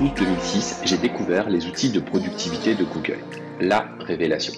[0.00, 3.18] août 2006, j'ai découvert les outils de productivité de Google.
[3.60, 4.54] La révélation.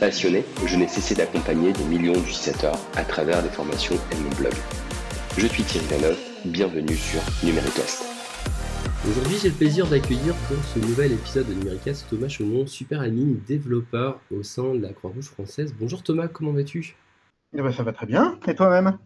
[0.00, 4.54] Passionné, je n'ai cessé d'accompagner des millions d'utilisateurs à travers des formations et mon blog.
[5.36, 6.16] Je suis Thierry Vanov,
[6.46, 8.02] bienvenue sur Numéricast.
[9.08, 13.36] Aujourd'hui, j'ai le plaisir d'accueillir pour ce nouvel épisode de Numéricast Thomas Chaumont, super admin
[13.46, 15.74] développeur au sein de la Croix-Rouge française.
[15.78, 16.96] Bonjour Thomas, comment vas-tu?
[17.54, 18.98] Eh ben, Ça va très bien, et toi-même?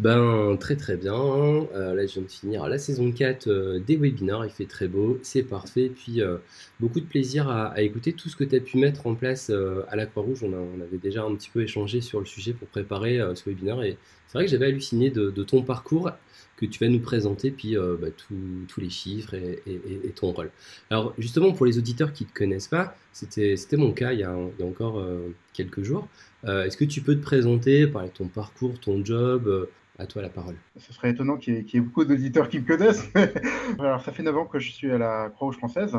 [0.00, 1.12] Ben très très bien.
[1.12, 4.88] Euh, là je viens de finir la saison 4 euh, des webinars, il fait très
[4.88, 5.92] beau, c'est parfait.
[5.94, 6.38] Puis euh,
[6.80, 9.96] beaucoup de plaisir à, écouter tout ce que tu as pu mettre en place à
[9.96, 10.42] la Croix-Rouge.
[10.42, 13.82] On, on, avait déjà un petit peu échangé sur le sujet pour préparer ce webinar
[13.84, 16.10] et c'est vrai que j'avais halluciné de, ton parcours
[16.56, 20.50] que tu vas nous présenter, puis bah, tous les chiffres et, ton rôle.
[20.88, 24.24] Alors justement pour les auditeurs qui ne te connaissent pas, c'était mon cas il y
[24.24, 25.04] a, il y a encore
[25.52, 26.08] quelques jours.
[26.46, 29.68] Est-ce que tu peux te présenter, parler de ton parcours, ton job
[30.00, 30.56] à toi la parole.
[30.78, 33.08] Ce serait étonnant qu'il y, ait beaucoup d'auditeurs qui me connaissent.
[33.78, 35.96] Alors, ça fait 9 ans que je suis à la Croix-Rouge française.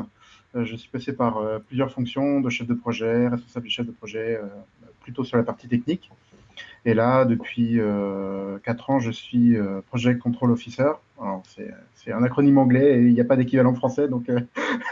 [0.55, 3.85] Euh, je suis passé par euh, plusieurs fonctions de chef de projet, responsable du chef
[3.85, 4.47] de projet, euh,
[5.01, 6.09] plutôt sur la partie technique.
[6.85, 10.91] Et là, depuis euh, 4 ans, je suis euh, Project Control Officer.
[11.93, 14.39] C'est un acronyme anglais et il n'y a pas d'équivalent français, donc euh,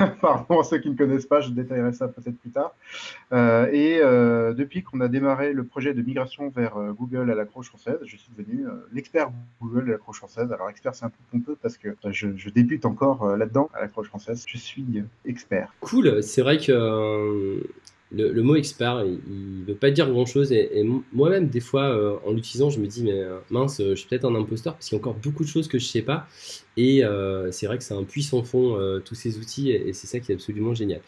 [0.22, 2.76] pardon à ceux qui ne connaissent pas, je détaillerai ça peut-être plus tard.
[3.34, 7.46] Euh, et euh, depuis qu'on a démarré le projet de migration vers Google à la
[7.46, 10.52] Croix française, je suis devenu l'expert Google à la Croix française.
[10.52, 13.88] Alors expert, c'est un peu pompeux parce que je, je débute encore là-dedans à la
[13.88, 14.46] Croix française.
[14.48, 15.74] Je suis expert.
[15.82, 17.64] Cool, c'est vrai que
[18.12, 20.52] le, mot expert, il, ne veut pas dire grand chose.
[20.52, 24.08] Et, moi-même, des fois, euh, en l'utilisant, je me dis, mais euh, mince, je suis
[24.08, 26.28] peut-être un imposteur parce qu'il y a encore beaucoup de choses que je sais pas.
[26.78, 30.20] Et euh, c'est vrai que c'est un puissant fond, tous ces outils, et, c'est ça
[30.20, 31.02] qui est absolument génial.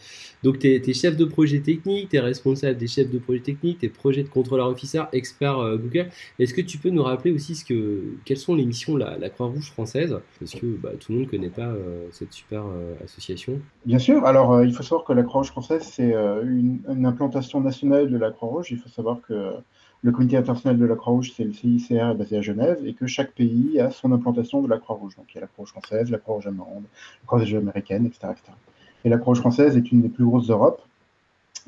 [0.43, 3.79] Donc, tu es, chef de projet technique, tu es responsable des chefs de projet technique,
[3.79, 6.09] tu es projet de contrôleur officer, expert Google.
[6.39, 9.29] Est-ce que tu peux nous rappeler aussi ce que, quelles sont les missions de la,
[9.29, 10.17] Croix-Rouge française?
[10.39, 11.73] Parce que bah, tout le monde ne connaît pas
[12.11, 12.63] cette super
[13.03, 13.59] association.
[13.85, 14.25] Bien sûr.
[14.25, 18.31] Alors, il faut savoir que la Croix-Rouge française, c'est une une implantation nationale de la
[18.31, 18.67] Croix-Rouge.
[18.71, 19.55] Il faut savoir que
[20.03, 23.05] le comité international de la Croix-Rouge, c'est le CICR, est basé à Genève, et que
[23.05, 25.15] chaque pays a son implantation de la Croix-Rouge.
[25.15, 28.33] Donc il y a la Croix-Rouge française, la Croix-Rouge allemande, la Croix-Rouge américaine, etc.,
[29.05, 30.81] Et la Croix-Rouge française est une des plus grosses d'Europe.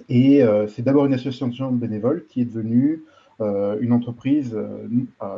[0.10, 3.04] Et euh, c'est d'abord une association de bénévoles qui est devenue
[3.42, 4.88] euh, une entreprise euh,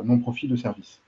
[0.04, 1.00] non-profit de service.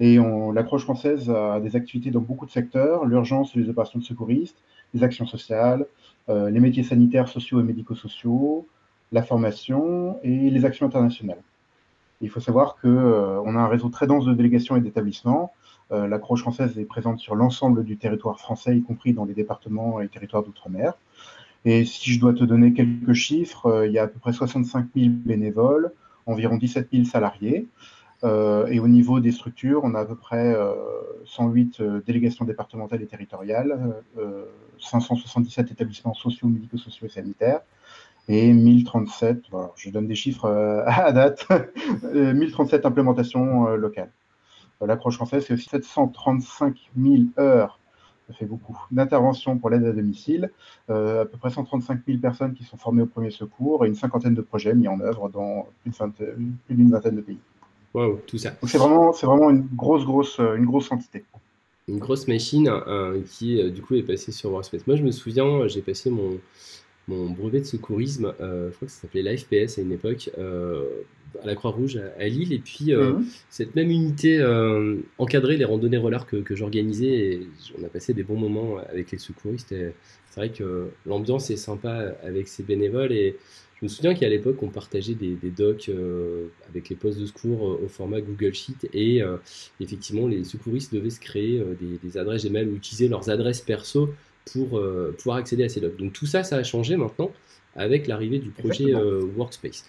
[0.00, 4.00] Et la Croix-Rouge française a des activités dans beaucoup de secteurs, l'urgence et les opérations
[4.00, 4.56] de secouristes,
[4.94, 5.86] les actions sociales,
[6.28, 8.66] euh, les métiers sanitaires, sociaux et médico-sociaux,
[9.10, 11.42] la formation et les actions internationales.
[12.20, 15.52] Il faut savoir qu'on euh, a un réseau très dense de délégations et d'établissements.
[15.90, 19.34] Euh, la Croix française est présente sur l'ensemble du territoire français, y compris dans les
[19.34, 20.94] départements et territoires d'outre-mer.
[21.64, 24.86] Et si je dois te donner quelques chiffres, il y a à peu près 65
[24.96, 25.92] 000 bénévoles,
[26.26, 27.66] environ 17 000 salariés.
[28.24, 30.54] Euh, et au niveau des structures, on a à peu près
[31.24, 34.02] 108 euh, euh, délégations départementales et territoriales,
[34.78, 37.60] 577 établissements sociaux, médico-sociaux et sanitaires,
[38.28, 39.46] et 1037,
[39.76, 40.46] je donne des chiffres
[40.86, 41.46] à date,
[42.14, 44.12] 1037 implémentations locales.
[44.80, 47.78] L'approche française, c'est aussi 735 000 heures
[48.28, 50.52] ça fait beaucoup, d'intervention pour l'aide à domicile,
[50.88, 54.34] à peu près 135 000 personnes qui sont formées au premier secours et une cinquantaine
[54.34, 55.92] de projets mis en œuvre dans plus
[56.70, 57.40] d'une vingtaine de pays
[58.26, 58.54] tout ça.
[58.66, 61.24] C'est vraiment, c'est vraiment une grosse, grosse, euh, une grosse entité.
[61.88, 64.86] Une grosse machine euh, qui, euh, du coup, est passée sur Workspace.
[64.86, 66.38] Moi, je me souviens, j'ai passé mon,
[67.08, 71.54] mon brevet de secourisme, je crois que ça s'appelait l'AFPS à une époque, à la
[71.54, 72.52] Croix-Rouge à, Lille.
[72.52, 73.26] Et puis, mhm.
[73.50, 74.40] cette même unité
[75.18, 77.48] encadrait les randonnées rollers que, que j'organisais et
[77.78, 79.70] on a passé des bons moments avec les secouristes.
[79.70, 83.36] c'est vrai que l'ambiance est sympa avec ces bénévoles et
[83.82, 87.68] je me souviens qu'à l'époque, on partageait des, docs euh, avec les postes de secours
[87.68, 89.38] euh, au format Google Sheet et euh,
[89.80, 91.60] effectivement, les secouristes devaient se créer
[92.04, 94.10] des, adresses Gmail ou utiliser leurs adresses perso
[94.52, 94.80] pour
[95.18, 95.96] pouvoir accéder à ces docs.
[95.96, 97.32] Donc tout ça, ça a changé maintenant
[97.74, 99.84] avec l'arrivée du projet Workspace.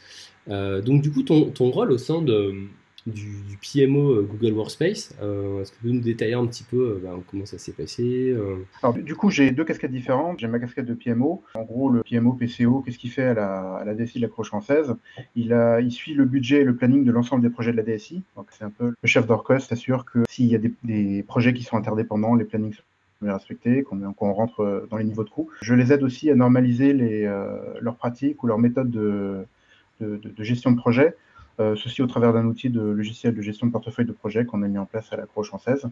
[0.47, 2.55] donc du coup, ton, ton, rôle au sein de,
[3.05, 5.15] du, PMO euh, Google Workspace.
[5.21, 8.35] Euh, est-ce que vous nous détailler un petit peu euh, ben, comment ça s'est passé
[8.81, 10.39] Alors, Du coup, j'ai deux casquettes différentes.
[10.39, 11.43] J'ai ma casquette de PMO.
[11.55, 14.29] En gros, le PMO PCO, qu'est-ce qu'il fait à la, à la DSI de la
[14.29, 14.95] Croix française?
[15.35, 17.83] Il, a, il suit le budget et le planning de l'ensemble des projets de la
[17.83, 18.23] DSI.
[18.51, 21.77] C'est un peu le chef d'orchestre, s'assure que s'il y a des, projets qui sont
[21.77, 22.83] interdépendants, les plannings sont
[23.21, 25.49] respectés, qu'on rentre dans les niveaux de coût.
[25.61, 27.23] Je les aide aussi à normaliser les,
[27.79, 29.45] leurs pratiques ou leurs méthodes de,
[30.01, 31.15] de, gestion de projet
[31.59, 34.67] ceci au travers d'un outil de logiciel de gestion de portefeuille de projet qu'on a
[34.67, 35.87] mis en place à la Croix française.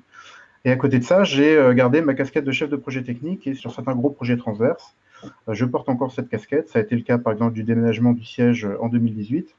[0.64, 3.48] Et à côté de ça, j'ai euh, gardé ma casquette de chef de projet technique
[3.48, 6.70] et sur certains gros projets transverses, euh, je porte encore cette casquette.
[6.70, 9.56] Ça a été le cas par exemple du déménagement du siège en 2018.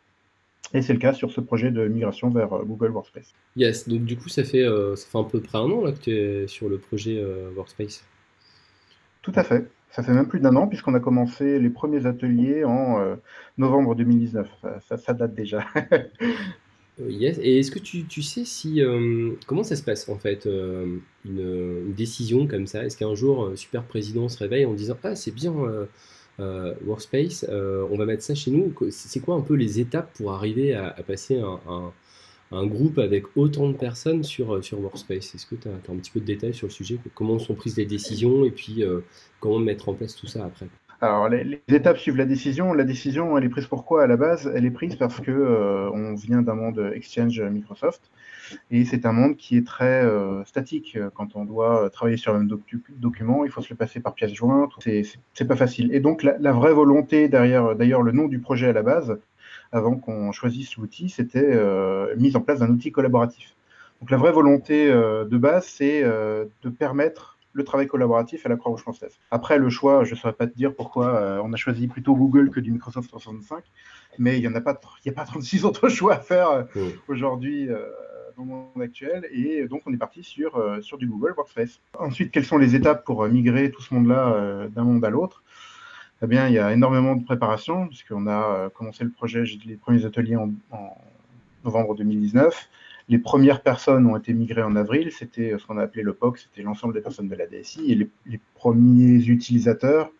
[0.75, 3.35] Et c'est le cas sur ce projet de migration vers Google Workspace.
[3.57, 4.65] Yes, donc du coup, ça fait,
[4.97, 7.23] ça fait à peu près un an là, que tu es sur le projet
[7.55, 8.03] Workspace.
[9.21, 9.67] Tout à fait.
[9.93, 12.99] Ça fait même plus d'un an puisqu'on a commencé les premiers ateliers en
[13.59, 14.49] novembre 2019.
[14.81, 15.67] Ça, date déjà.
[16.99, 17.39] yes.
[17.43, 18.83] Et est-ce que tu, tu, sais si
[19.47, 20.49] comment ça se passe en fait
[21.27, 22.85] une, décision comme ça?
[22.85, 25.53] Est-ce qu'un jour super président se réveille en disant ah c'est bien
[26.41, 28.73] euh, Workspace, euh, on va mettre ça chez nous?
[28.91, 31.93] C'est quoi un peu les étapes pour arriver à, passer un,
[32.67, 36.11] groupe avec autant de personnes sur, euh, sur Workspace Est-ce que tu as, un petit
[36.11, 36.99] peu de détails sur le sujet?
[37.15, 38.85] Comment sont prises les décisions et puis
[39.41, 40.67] comment mettre en place tout ça après?
[41.01, 42.73] Alors, les, étapes suivent la décision.
[42.75, 46.15] La décision, elle est prise pourquoi à la base Elle est prise parce que on
[46.15, 48.11] vient d'un monde Exchange Microsoft
[48.71, 50.99] et c'est un monde qui est très euh, statique.
[51.15, 52.59] Quand on doit travailler sur un même
[52.97, 54.73] document, il faut se le passer par pièce jointe.
[55.35, 55.95] C'est pas facile.
[55.95, 59.19] Et donc, la, vraie volonté derrière, d'ailleurs, le nom du projet à la base,
[59.73, 63.55] avant qu'on choisisse l'outil, c'était euh, mise en place d'un outil collaboratif.
[64.01, 68.57] Donc, la vraie volonté euh, de base, c'est de permettre le travail collaboratif à la
[68.57, 69.19] Croix-Rouge française.
[69.31, 72.51] Après, le choix, je ne saurais pas te dire pourquoi on a choisi plutôt Google
[72.51, 73.63] que du Microsoft 365,
[74.19, 76.67] mais il n'y a, pas, a pas 36 autres choix à faire
[77.09, 77.69] aujourd'hui
[78.37, 79.27] dans le monde actuel.
[79.33, 81.81] Et donc, on est parti sur, euh, sur du Google Workspace.
[81.99, 85.11] Ensuite, quelles sont les étapes pour euh, migrer tout ce monde-là euh, d'un monde à
[85.11, 85.43] l'autre?
[86.25, 90.05] Eh bien, il y a énormément de préparation, puisqu'on a commencé le projet, les premiers
[90.05, 90.53] ateliers en,
[91.65, 92.69] novembre 2019.
[93.09, 96.39] Les premières personnes ont été migrées en avril, c'était ce qu'on a appelé le POC,
[96.39, 100.11] c'était l'ensemble des personnes de la DSI, et les, premiers utilisateurs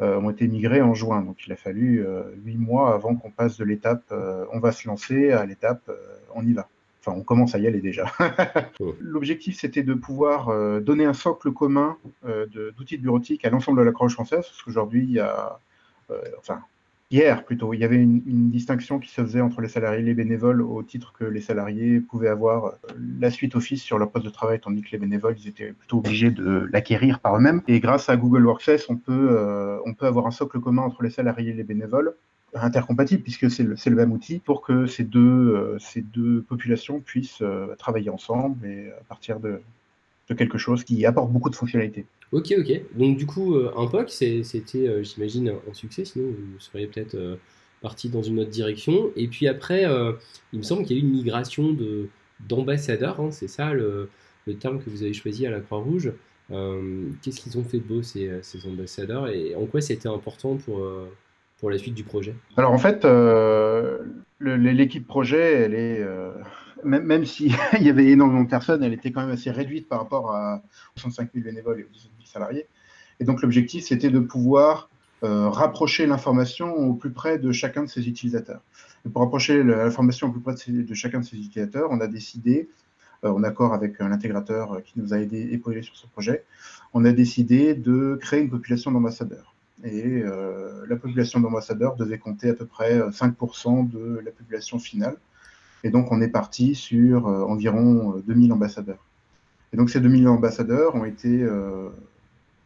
[0.00, 1.22] ont été migrés en juin.
[1.22, 2.06] Donc il a fallu
[2.44, 4.14] huit mois avant qu'on passe de l'étape
[4.52, 5.90] on va se lancer à l'étape
[6.34, 6.68] on y va
[7.06, 8.12] on commence à y aller déjà.
[9.00, 11.96] L'objectif, c'était de pouvoir euh, donner un socle commun
[12.26, 12.46] euh,
[12.76, 15.58] d'outils de, bureautique à l'ensemble de la Croix française, parce qu'aujourd'hui, il y a,
[16.10, 16.60] euh, enfin,
[17.10, 20.14] hier plutôt, il y avait une, distinction qui se faisait entre les salariés et les
[20.14, 22.74] bénévoles au titre que les salariés pouvaient avoir
[23.20, 25.98] la suite Office sur leur poste de travail, tandis que les bénévoles, ils étaient plutôt
[25.98, 27.62] obligés de l'acquérir par eux-mêmes.
[27.68, 31.10] Et grâce à Google Workspace, on peut, on peut avoir un socle commun entre les
[31.10, 32.14] salariés et les bénévoles
[32.54, 37.42] intercompatibles puisque c'est le, même outil pour que ces deux, euh, ces deux populations puissent
[37.42, 39.60] euh, travailler ensemble et à partir de,
[40.36, 42.04] quelque chose qui apporte beaucoup de fonctionnalités.
[42.32, 42.82] Ok, ok.
[42.96, 44.10] Donc du coup, euh, un POC,
[44.44, 47.38] c'était, j'imagine, un succès, sinon vous seriez peut-être
[47.80, 49.10] parti dans une autre direction.
[49.16, 49.84] Et puis après,
[50.52, 52.08] il me semble qu'il y a eu une migration de,
[52.46, 54.10] d'ambassadeurs, hein, c'est ça le,
[54.46, 56.12] le, terme que vous avez choisi à la Croix-Rouge.
[56.50, 60.82] Qu'est-ce qu'ils ont fait de beau ces, ces ambassadeurs et en quoi c'était important pour
[61.58, 63.98] pour la suite du projet Alors en fait, euh,
[64.40, 66.32] l'équipe projet, elle est, euh,
[66.84, 70.34] même, s'il y avait énormément de personnes, elle était quand même assez réduite par rapport
[70.34, 70.62] à
[70.96, 72.66] 65 000 bénévoles et aux 18 000 salariés.
[73.20, 74.88] Et donc l'objectif, c'était de pouvoir
[75.24, 78.60] euh, rapprocher l'information au plus près de chacun de ses utilisateurs.
[79.04, 82.68] Et pour rapprocher l'information au plus près de, chacun de ses utilisateurs, on a décidé,
[83.24, 86.44] en accord avec l'intégrateur qui nous a aidé épaulé sur ce projet,
[86.94, 92.50] on a décidé de créer une population d'ambassadeurs et euh, la population d'ambassadeurs devait compter
[92.50, 95.16] à peu près 5% euh, de la population finale.
[95.84, 99.04] Et donc on est parti sur euh, environ 2000 ambassadeurs.
[99.72, 101.46] Et donc ces 2000 ambassadeurs ont été,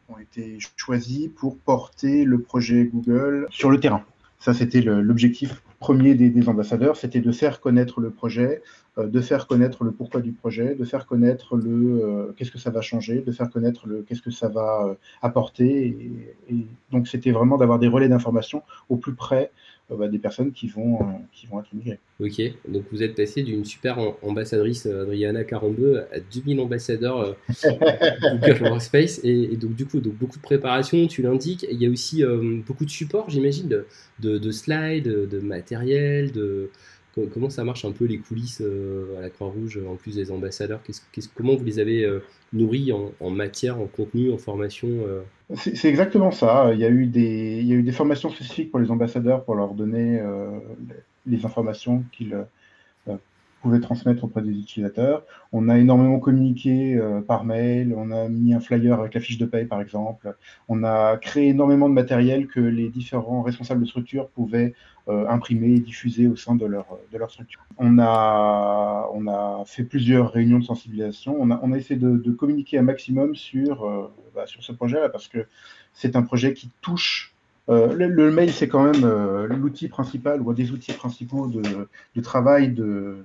[0.09, 4.05] ont été choisis pour porter le projet Google sur le terrain.
[4.39, 8.63] Ça, c'était l'objectif premier des, ambassadeurs, c'était de faire connaître le projet,
[8.99, 12.59] euh, de faire connaître le pourquoi du projet, de faire connaître le euh, qu'est-ce que
[12.59, 15.69] ça va changer, de faire connaître le qu'est-ce que ça va euh, apporter.
[16.49, 19.51] Et, donc, c'était vraiment d'avoir des relais d'information au plus près
[19.97, 20.99] bah, des personnes qui vont,
[21.33, 21.99] qui vont être migrées.
[22.21, 29.21] Ok, donc vous êtes passé d'une super ambassadrice Adriana 42 à 2000 ambassadeurs Google Workspace
[29.25, 31.67] et, donc du coup donc beaucoup de préparation, tu l'indiques.
[31.71, 32.23] Il y a aussi
[32.67, 36.71] beaucoup de support, j'imagine, de, de, slides, de matériel, de
[37.33, 38.63] comment ça marche un peu les coulisses
[39.19, 40.81] à la Croix-Rouge en plus des ambassadeurs?
[41.35, 42.09] Comment vous les avez
[42.53, 44.89] nourris en, matière, en contenu, en formation
[45.55, 46.71] c'est exactement ça.
[46.73, 49.45] Il y, a eu des, il y a eu des formations spécifiques pour les ambassadeurs
[49.45, 50.23] pour leur donner
[51.27, 52.35] les informations qu'ils
[53.63, 55.23] pouvaient transmettre auprès des utilisateurs.
[55.53, 59.39] On a énormément communiqué euh, par mail, on a mis un flyer avec la fiche
[59.39, 60.35] de paye par exemple,
[60.69, 64.75] on a créé énormément de matériel que les différents responsables de structure pouvaient
[65.09, 67.65] euh, imprimer et diffuser au sein de leur, de leur structure.
[67.79, 72.17] On a, on a fait plusieurs réunions de sensibilisation, on a, on a essayé de,
[72.17, 75.47] de communiquer un maximum sur, euh, bah, sur ce projet-là parce que
[75.95, 77.32] c'est un projet qui touche
[77.69, 82.21] euh, le, mail, c'est quand même euh, l'outil principal ou un des outils principaux de,
[82.21, 83.25] travail de,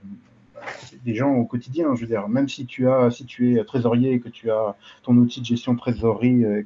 [1.03, 1.96] des gens au quotidien.
[1.96, 4.75] Je veux dire, même si tu as, si tu es trésorier et que tu as
[5.03, 6.63] ton outil de gestion de trésorerie, euh,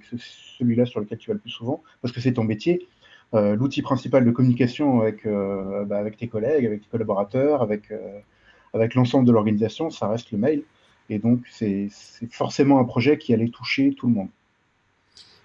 [0.58, 2.88] celui-là sur lequel tu vas le plus souvent, parce que c'est ton métier,
[3.34, 9.32] l'outil principal de communication avec, bah, avec tes collègues, avec tes collaborateurs, avec l'ensemble de
[9.32, 10.64] l'organisation, ça reste le mail.
[11.10, 11.88] Et donc, c'est
[12.30, 14.28] forcément un projet qui allait toucher tout le monde.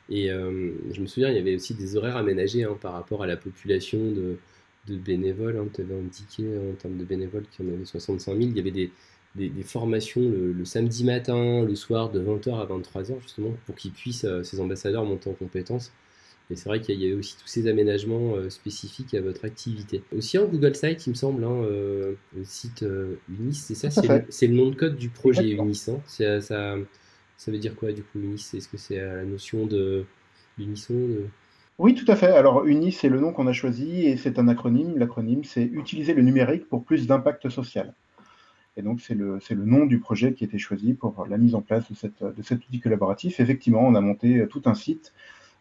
[0.09, 3.27] Et je me souviens, il y avait aussi des horaires aménagés hein, par rapport à
[3.27, 4.37] la population de,
[4.87, 5.57] de bénévoles.
[5.57, 5.67] Hein.
[5.75, 8.51] Tu avais indiqué en termes de bénévoles qu'il y en avait 65 000.
[8.51, 8.91] Il y avait des,
[9.35, 14.27] des, formations le, samedi matin, le soir de 20h à 23h justement pour qu'ils puissent,
[14.43, 15.93] ces ambassadeurs, monter en compétences.
[16.49, 20.03] Et c'est vrai qu'il y avait aussi tous ces aménagements spécifiques à votre activité.
[20.17, 22.85] Aussi en Google Site, il me semble, hein, le site
[23.29, 23.91] Unis, c'est ça,
[24.29, 25.87] c'est le, nom de code du projet Unis.
[25.89, 25.99] Hein.
[26.07, 26.77] Ça, ça,
[27.37, 28.51] ça, veut dire quoi du coup Unis?
[28.55, 30.05] Est-ce que c'est la notion de
[30.59, 30.95] l'unisson
[31.79, 32.33] Oui, tout à fait.
[32.33, 34.99] Alors Unis, c'est le nom qu'on a choisi et c'est un acronyme.
[34.99, 37.95] L'acronyme, c'est Utiliser le numérique pour plus d'impact social.
[38.79, 41.55] Et donc, c'est le, le, nom du projet qui a été choisi pour la mise
[41.55, 43.41] en place de, cette, de cet outil collaboratif.
[43.41, 45.15] Effectivement, on a monté tout un site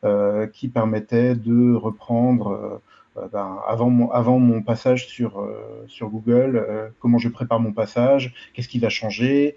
[0.05, 2.77] euh, qui permettait de reprendre, euh, euh,
[3.15, 5.47] ben, avant, mon, passage sur,
[5.87, 9.55] sur Google, comment je prépare mon passage, qu'est-ce qui va changer,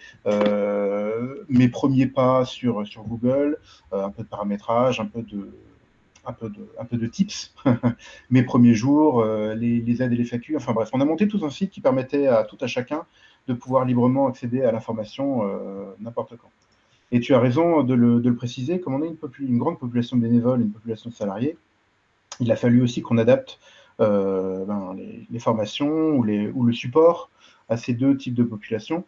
[1.48, 3.58] mes premiers pas sur, Google,
[3.92, 7.54] un peu de paramétrage, un peu de, tips,
[8.30, 10.56] mes premiers jours, les, aides et les FAQ.
[10.56, 13.06] Enfin bref, on a monté tout un site qui permettait à tout à chacun
[13.48, 15.42] de pouvoir librement accéder à l'information
[15.98, 16.50] n'importe quand.
[17.10, 20.22] Et tu as raison de le, préciser, comme on a une, une, grande population de
[20.22, 21.56] bénévoles, une population de salariés,
[22.40, 23.59] il a fallu aussi qu'on adapte
[24.00, 24.97] euh, ben,
[25.30, 27.30] les, formations ou, ou, le support
[27.68, 29.04] à ces deux types de populations.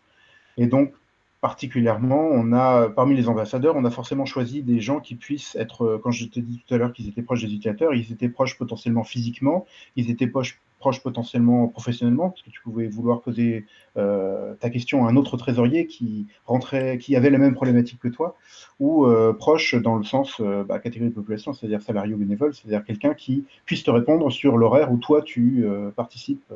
[0.57, 0.93] Et donc,
[1.41, 6.01] particulièrement, on a, parmi les ambassadeurs, on a forcément choisi des gens qui puissent être,
[6.03, 8.59] quand je t'ai dit tout à l'heure qu'ils étaient proches des utilisateurs, ils étaient proches
[8.59, 9.65] potentiellement physiquement,
[9.97, 15.07] ils étaient proches, proche potentiellement professionnellement, parce que tu pouvais vouloir poser euh, ta question
[15.07, 18.37] à un autre trésorier qui rentrait, qui avait la même problématique que toi,
[18.81, 22.55] ou euh, proche dans le sens euh, bah, catégorie de population, c'est-à-dire salarié ou bénévole,
[22.55, 26.53] c'est-à-dire quelqu'un qui puisse te répondre sur l'horaire où toi tu participes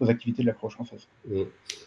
[0.00, 1.06] aux activités de la Croix française.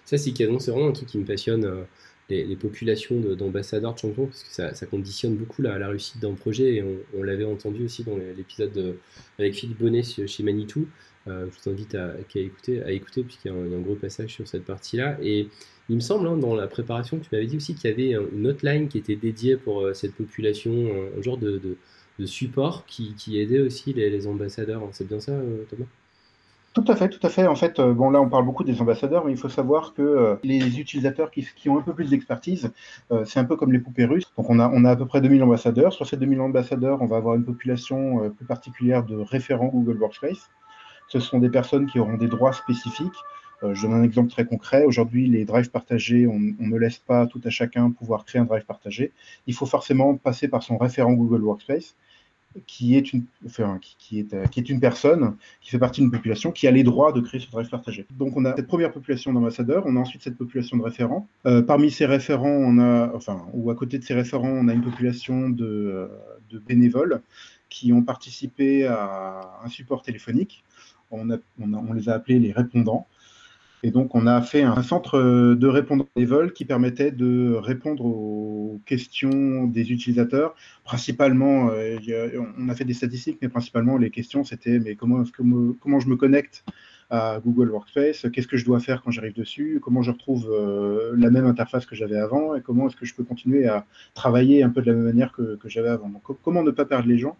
[0.06, 1.86] Ça, c'est c'est vraiment un truc qui me passionne.
[2.30, 6.76] Les, populations d'ambassadeurs de, champions, parce que ça, conditionne beaucoup la, la réussite d'un projet,
[6.76, 6.84] et
[7.18, 8.96] on, l'avait entendu aussi dans l'épisode
[9.38, 10.88] avec Philippe Bonnet chez Manitou.
[11.28, 15.18] Euh, je vous invite à, écouter, puisqu'il y, a un gros passage sur cette partie-là.
[15.22, 15.50] Et
[15.90, 18.48] il me semble, hein, dans la préparation, tu m'avais dit aussi qu'il y avait une
[18.48, 20.72] hotline qui était dédiée pour euh, cette population,
[21.18, 21.78] un, genre de,
[22.26, 24.82] support qui, aidait aussi les, ambassadeurs.
[24.92, 25.86] C'est bien ça, euh, Thomas?
[26.74, 27.48] Tout à fait, tout à fait.
[27.48, 30.80] En fait, bon là on parle beaucoup des ambassadeurs, mais il faut savoir que les
[30.80, 32.72] utilisateurs qui, ont un peu plus d'expertise,
[33.26, 34.32] c'est un peu comme les poupées russes.
[34.38, 35.92] Donc on a, on a à peu près 2000 ambassadeurs.
[35.92, 40.50] Sur ces 2000 ambassadeurs, on va avoir une population plus particulière de référents Google Workspace
[41.12, 43.20] ce sont des personnes qui auront des droits spécifiques.
[43.64, 44.86] Euh, je donne un exemple très concret.
[44.86, 48.66] Aujourd'hui, les drives partagés, on, ne laisse pas tout à chacun pouvoir créer un drive
[48.66, 49.12] partagé.
[49.46, 51.96] Il faut forcément passer par son référent Google Workspace,
[52.66, 53.26] qui est une,
[54.00, 56.84] qui, est, euh, qui est une personne qui fait partie d'une population qui a les
[56.84, 58.06] droits de créer ce drive partagé.
[58.18, 61.28] Donc on a cette première population d'ambassadeurs, on a ensuite cette population de référents.
[61.46, 64.74] Euh, parmi ces référents, on a, enfin, ou à côté de ces référents, on a
[64.74, 66.10] une population de
[66.66, 67.22] bénévoles
[67.70, 70.64] qui ont participé à un support téléphonique
[71.12, 73.08] on, les a appelés les répondants.
[73.84, 75.20] Et donc, on a fait un centre
[75.56, 80.56] de répondants bénévoles qui permettait de répondre aux questions des utilisateurs.
[80.84, 81.98] Principalement, euh,
[82.60, 86.64] on a fait des statistiques, mais principalement, les questions, c'était mais comment, je me connecte
[87.10, 88.28] à Google Workspace?
[88.32, 89.80] Qu'est-ce que je dois faire quand j'arrive dessus?
[89.84, 92.56] Comment je retrouve euh, la même interface que j'avais avant?
[92.56, 95.32] Et comment est-ce que je peux continuer à travailler un peu de la même manière
[95.34, 96.12] que, j'avais avant?
[96.44, 97.36] Comment ne pas perdre les gens?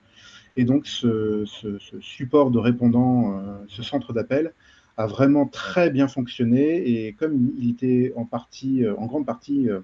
[0.58, 1.46] Et donc, ce,
[2.02, 4.54] support de répondants, euh, ce centre d'appel,
[4.98, 7.06] a vraiment très bien fonctionné.
[7.08, 9.80] Et comme il était en, partie, euh, en grande partie euh,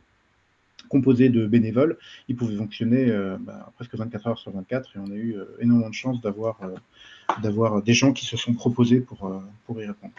[0.90, 1.98] composé de bénévoles,
[2.28, 4.96] il pouvait fonctionner bah, presque 24 heures sur 24.
[4.96, 9.44] Et on a eu énormément de chance d'avoir des gens qui se sont proposés pour,
[9.66, 10.14] pour y répondre.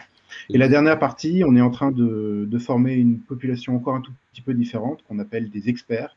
[0.49, 4.01] Et la dernière partie, on est en train de, de former une population encore un
[4.01, 6.15] tout petit peu différente, qu'on appelle des experts,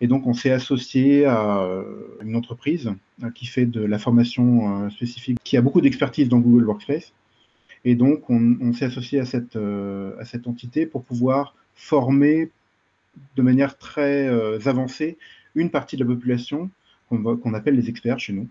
[0.00, 1.82] et donc, on s'est associé à euh,
[2.22, 6.38] une entreprise euh, qui fait de la formation euh, spécifique, qui a beaucoup d'expertise dans
[6.38, 7.12] Google Workspace.
[7.84, 12.50] Et donc, on, s'est associé à cette, à cette entité pour pouvoir former
[13.36, 14.28] de manière très
[14.66, 15.16] avancée
[15.54, 16.70] une partie de la population
[17.08, 18.48] qu'on appelle les experts chez nous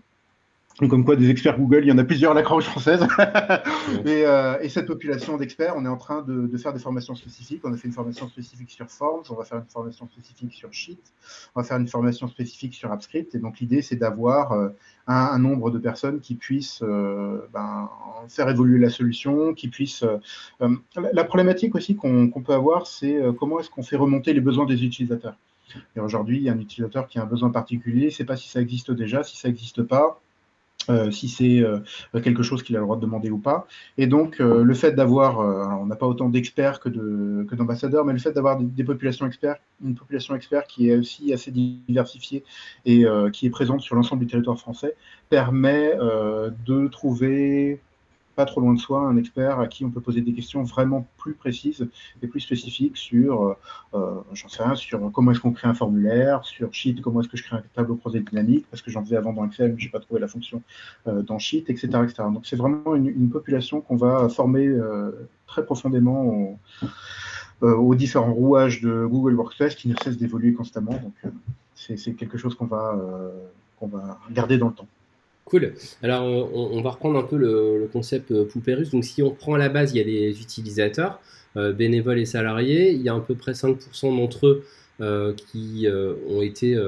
[0.86, 3.04] comme quoi des experts Google, il y en a plusieurs à la Croix-Rouge française.
[4.08, 7.62] Euh, et, cette population d'experts, on est en train de, faire des formations spécifiques.
[7.64, 10.72] On a fait une formation spécifique sur Forms, on va faire une formation spécifique sur
[10.72, 10.98] Sheet,
[11.54, 13.34] on va faire une formation spécifique sur AppScript.
[13.34, 14.68] Et donc l'idée, c'est d'avoir euh,
[15.06, 17.88] un, nombre de personnes qui puissent euh, ben,
[18.28, 20.04] faire évoluer la solution, qui puissent...
[20.60, 24.84] la problématique aussi qu'on peut avoir, c'est comment est-ce qu'on fait remonter les besoins des
[24.84, 25.36] utilisateurs.
[25.96, 28.36] Et aujourd'hui, il y a un utilisateur qui a un besoin particulier, ne sait pas
[28.36, 30.20] si ça existe déjà, si ça n'existe pas
[30.90, 31.80] euh, si c'est euh,
[32.22, 33.66] quelque chose qu'il a le droit de demander ou pas.
[33.98, 35.38] Et donc, euh, le fait d'avoir,
[35.80, 36.88] on n'a pas autant d'experts que,
[37.54, 41.50] d'ambassadeurs, mais le fait d'avoir des, populations experts, une population expert qui est aussi assez
[41.50, 42.44] diversifiée
[42.86, 44.94] et qui est présente sur l'ensemble du territoire français,
[45.28, 45.94] permet
[46.66, 47.80] de trouver
[48.38, 51.08] pas trop loin de soi un expert à qui on peut poser des questions vraiment
[51.16, 51.88] plus précises
[52.22, 53.54] et plus spécifiques sur, euh,
[53.94, 57.28] euh, j'en sais rien, sur comment est-ce qu'on crée un formulaire, sur Sheet, comment est-ce
[57.28, 59.80] que je crée un tableau croisé dynamique, parce que j'en faisais avant dans Excel, mais
[59.80, 60.62] j'ai pas trouvé la fonction
[61.08, 62.14] euh, dans Sheet, etc., etc.
[62.32, 64.68] Donc c'est vraiment une, population qu'on va former
[65.48, 66.56] très profondément
[67.60, 70.92] aux différents rouages de Google Workspace qui ne cessent d'évoluer constamment.
[70.92, 71.32] Donc
[71.74, 72.96] c'est quelque chose qu'on va,
[73.80, 74.88] qu'on va garder dans le temps.
[75.48, 75.72] Cool.
[76.02, 76.24] Alors,
[76.54, 78.90] on, va reprendre un peu le, concept euh, poupée russe.
[78.90, 81.20] Donc, si on reprend à la base, il y a des utilisateurs,
[81.56, 82.92] euh, bénévoles et salariés.
[82.92, 84.64] Il y a à peu près 5% d'entre eux
[85.00, 85.86] euh, qui
[86.28, 86.78] ont été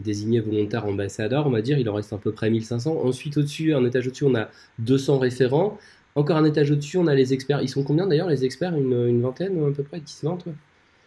[0.00, 1.78] désignés volontaires ambassadeurs, on va dire.
[1.78, 3.02] Il en reste à peu près 1500.
[3.04, 4.48] Ensuite, au-dessus, un étage au-dessus, on a
[4.80, 5.78] 200 référents.
[6.16, 7.62] Encore un étage au-dessus, on a les experts.
[7.62, 8.76] Ils sont combien d'ailleurs, les experts?
[8.76, 10.00] Une, vingtaine, à peu près?
[10.00, 10.38] 10, 20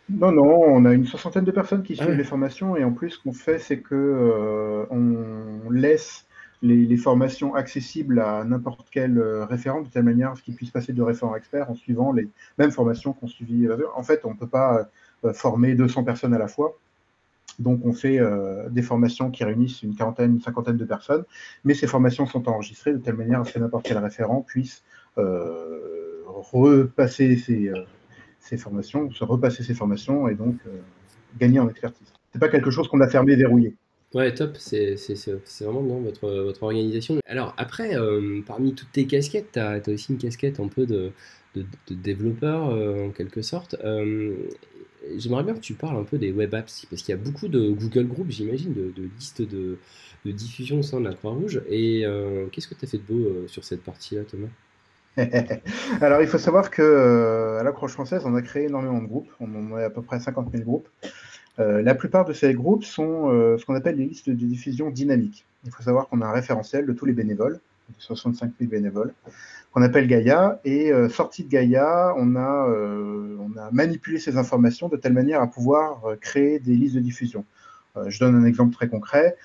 [0.07, 2.91] non, non, on a une soixantaine de personnes qui suivent ah les formations et en
[2.91, 6.25] plus, ce qu'on fait, c'est que on laisse
[6.65, 10.71] les, formations accessibles à n'importe quel euh, référent, de telle manière à ce qu'il puisse
[10.71, 13.67] passer de référent à expert en suivant les mêmes formations qu'on suivit.
[13.95, 14.89] En fait, on ne peut pas
[15.23, 16.77] euh, former 200 personnes à la fois.
[17.59, 21.23] Donc, on fait euh, des formations qui réunissent une quarantaine, une cinquantaine de personnes,
[21.63, 24.83] mais ces formations sont enregistrées de telle manière que n'importe quel référent puisse
[26.25, 30.57] repasser ses, formations, se repasser ses formations et donc
[31.39, 32.07] gagner en expertise.
[32.33, 33.77] Ce n'est pas quelque chose qu'on a fermé, verrouillé.
[34.15, 34.95] Ouais, top, c'est
[35.59, 37.19] vraiment bien votre, organisation.
[37.27, 41.11] Alors après, euh, parmi toutes tes casquettes, tu as, aussi une casquette un peu de,
[41.89, 43.75] développeur euh, en quelque sorte.
[43.83, 44.47] Euh,
[45.17, 47.49] j'aimerais bien que tu parles un peu des web apps, parce qu'il y a beaucoup
[47.49, 49.77] de Google Groups, j'imagine, de, listes de,
[50.23, 51.61] diffusion au sein de la Croix-Rouge.
[51.69, 52.05] Et
[52.53, 54.47] qu'est-ce que tu as fait de beau sur cette partie-là, Thomas?
[56.01, 59.29] Alors, il faut savoir que à la Croix française, on a créé énormément de groupes.
[59.41, 60.87] On en a à peu près 50 000 groupes.
[61.59, 64.89] Euh, la plupart de ces groupes sont euh, ce qu'on appelle des listes de diffusion
[64.89, 65.45] dynamiques.
[65.63, 67.59] Il faut savoir qu'on a un référentiel de tous les bénévoles,
[67.97, 69.13] 65 000 bénévoles,
[69.71, 70.59] qu'on appelle Gaia.
[70.65, 75.41] Et euh, sorti de Gaia, on a, on a manipulé ces informations de telle manière
[75.41, 77.45] à pouvoir créer des listes de diffusion.
[78.07, 79.37] je donne un exemple très concret.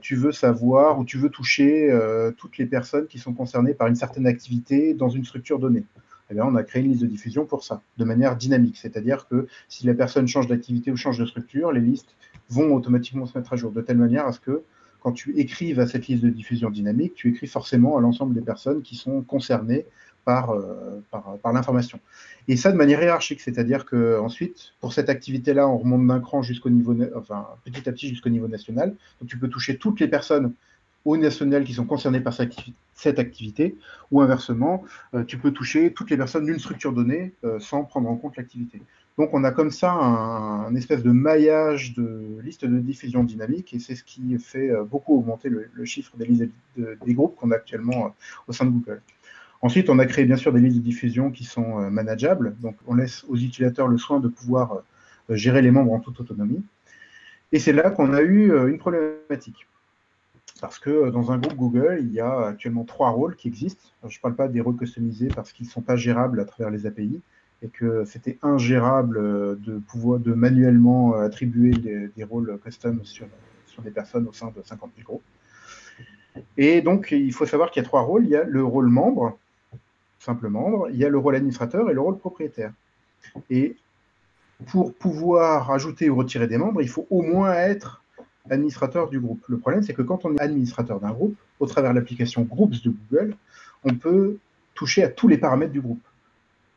[0.00, 1.90] tu veux savoir ou tu veux toucher
[2.36, 5.84] toutes les personnes qui sont concernées par une certaine activité dans une structure donnée.
[6.34, 8.76] Eh on a créé une liste de diffusion pour ça, de manière dynamique.
[8.76, 12.16] C'est-à-dire que si la personne change d'activité ou change de structure, les listes
[12.48, 14.62] vont automatiquement se mettre à jour, de telle manière à ce que
[15.02, 18.40] quand tu écrives à cette liste de diffusion dynamique, tu écris forcément à l'ensemble des
[18.40, 19.84] personnes qui sont concernées
[20.24, 21.00] par, euh,
[21.52, 21.98] l'information.
[22.46, 26.42] Et ça de manière hiérarchique, c'est-à-dire que ensuite, pour cette activité-là, on remonte d'un cran
[26.42, 28.94] jusqu'au niveau, enfin petit à petit jusqu'au niveau national.
[29.20, 30.52] Donc tu peux toucher toutes les personnes
[31.04, 32.34] aux nationales qui sont concernées par
[32.94, 33.76] cette activité,
[34.10, 34.84] ou inversement,
[35.14, 38.36] euh, tu peux toucher toutes les personnes d'une structure donnée euh, sans prendre en compte
[38.36, 38.82] l'activité.
[39.18, 43.78] Donc on a comme ça un, espèce de maillage de liste de diffusion dynamique, et
[43.78, 47.56] c'est ce qui fait euh, beaucoup augmenter le, chiffre des, listes des groupes qu'on a
[47.56, 48.14] actuellement
[48.46, 49.02] au sein de Google.
[49.60, 52.94] Ensuite, on a créé bien sûr des listes de diffusion qui sont manageables, donc on
[52.94, 54.82] laisse aux utilisateurs le soin de pouvoir
[55.28, 56.64] gérer les membres en toute autonomie.
[57.52, 59.68] Et c'est là qu'on a eu une problématique
[60.62, 63.88] parce que euh, dans un groupe Google, il y a actuellement trois rôles qui existent.
[64.06, 66.70] je ne parle pas des rôles customisés parce qu'ils ne sont pas gérables à travers
[66.70, 67.20] les API
[67.62, 71.72] et que c'était ingérable euh, de pouvoir de manuellement euh, attribuer
[72.16, 73.26] des, rôles custom sur,
[73.66, 75.22] sur, des personnes au sein de 50 000 groupes.
[76.56, 78.24] Et donc, il faut savoir qu'il y a trois rôles.
[78.24, 79.36] Il y a le rôle membre,
[80.20, 82.72] simple membre, il y a le rôle administrateur et le rôle propriétaire.
[83.50, 83.76] Et
[84.68, 88.01] pour pouvoir ajouter ou retirer des membres, il faut au moins être
[88.50, 89.42] administrateur du groupe.
[89.48, 92.82] Le problème, c'est que quand on est administrateur d'un groupe, au travers de l'application Groups
[92.82, 93.36] de Google,
[93.84, 94.36] on peut
[94.74, 96.02] toucher à tous les paramètres du groupe.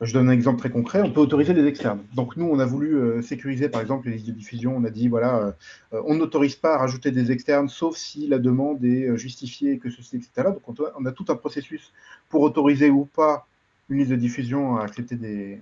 [0.02, 2.04] Je donne un exemple très concret, on peut autoriser les externes.
[2.14, 4.90] Donc nous, on a voulu euh, sécuriser par exemple les listes de diffusion, on a
[4.90, 5.56] dit voilà,
[5.94, 9.80] euh, on n'autorise pas à rajouter des externes sauf si la demande est euh, justifiée,
[9.80, 10.50] que ceci, etc.
[10.50, 11.94] Donc on, a tout un processus
[12.28, 13.48] pour autoriser ou pas
[13.88, 15.62] une liste de diffusion à accepter des,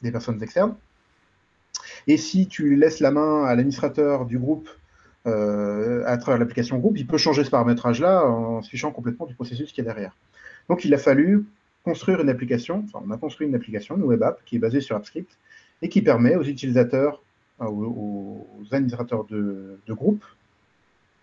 [0.00, 0.74] des personnes externes.
[2.06, 4.70] Et si tu laisses la main à l'administrateur du groupe
[5.26, 9.34] euh, à travers l'application groupe, il peut changer ce paramétrage-là en se fichant complètement du
[9.34, 10.16] processus qui est derrière.
[10.68, 11.44] Donc il a fallu
[11.84, 14.80] construire une application, enfin on a construit une application, une web app, qui est basée
[14.80, 15.30] sur AppScript
[15.82, 17.22] et qui permet aux utilisateurs,
[17.60, 20.24] euh, aux, administrateurs de, groupe,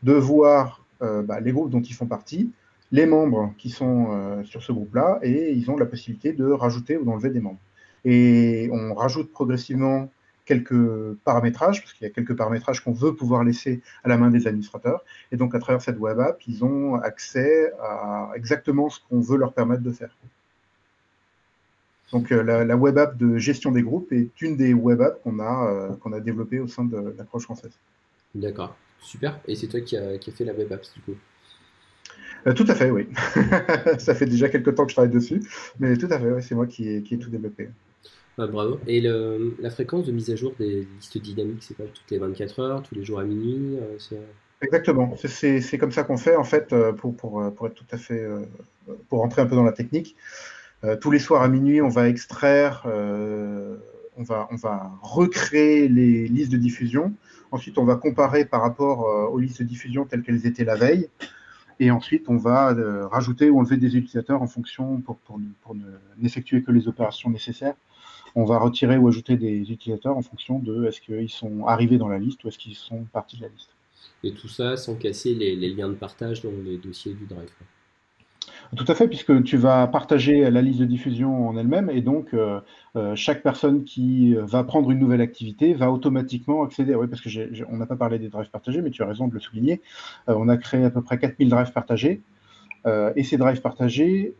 [0.04, 2.52] de voir euh, bah, les groupes dont ils font partie,
[2.92, 7.04] les membres qui sont sur ce groupe-là, et ils ont la possibilité de rajouter ou
[7.04, 7.58] d'enlever des membres.
[8.06, 10.12] Et on rajoute progressivement
[10.46, 14.30] quelques paramétrages, parce qu'il y a quelques paramétrages qu'on veut pouvoir laisser à la main
[14.30, 15.04] des administrateurs.
[15.32, 19.38] Et donc, à travers cette web app, ils ont accès à exactement ce qu'on veut
[19.38, 20.16] leur permettre de faire.
[22.12, 25.40] Donc, euh, la, web app de gestion des groupes est une des web apps qu'on
[25.40, 27.72] a, euh, qu'on a développées au sein de l'approche française.
[28.36, 29.40] D'accord, super.
[29.48, 31.18] Et c'est toi qui as qui a fait la web app, du coup?
[32.46, 33.08] Euh, tout à fait, oui.
[33.98, 35.42] ça fait déjà quelques temps que je travaille dessus,
[35.80, 37.70] mais tout à fait, c'est moi qui ai, qui tout développé.
[38.38, 38.80] Ah, bravo.
[38.88, 42.60] Et la fréquence de mise à jour des listes dynamiques, c'est pas toutes les 24
[42.60, 44.18] heures, tous les jours à minuit euh,
[44.62, 47.98] Exactement, c'est comme ça qu'on fait en fait euh, pour, pour, pour, être tout à
[47.98, 48.26] fait,
[49.10, 50.16] pour rentrer un peu dans la technique.
[51.02, 56.52] tous les soirs à minuit, on va extraire, on, va, on va recréer les listes
[56.52, 57.14] de diffusion.
[57.52, 61.10] Ensuite, on va comparer par rapport aux listes de diffusion telles qu'elles étaient la veille.
[61.80, 65.38] Et ensuite, on va euh, rajouter ou enlever des utilisateurs en fonction pour, pour,
[66.18, 67.76] n'effectuer que les opérations nécessaires.
[68.36, 72.08] On va retirer ou ajouter des utilisateurs en fonction de est-ce qu'ils sont arrivés dans
[72.08, 73.70] la liste ou est-ce qu'ils sont partis de la liste.
[74.24, 77.50] Et tout ça sans casser les, liens de partage dans les dossiers du Drive.
[78.76, 82.34] Tout à fait, puisque tu vas partager la liste de diffusion en elle-même, et donc
[82.34, 82.60] euh,
[82.96, 86.96] euh, chaque personne qui va prendre une nouvelle activité va automatiquement accéder.
[86.96, 87.30] Oui, parce que
[87.70, 89.82] on n'a pas parlé des drives partagés, mais tu as raison de le souligner.
[90.28, 92.22] Euh, on a créé à peu près 4000 drives partagés,
[93.16, 94.36] et ces drives partagés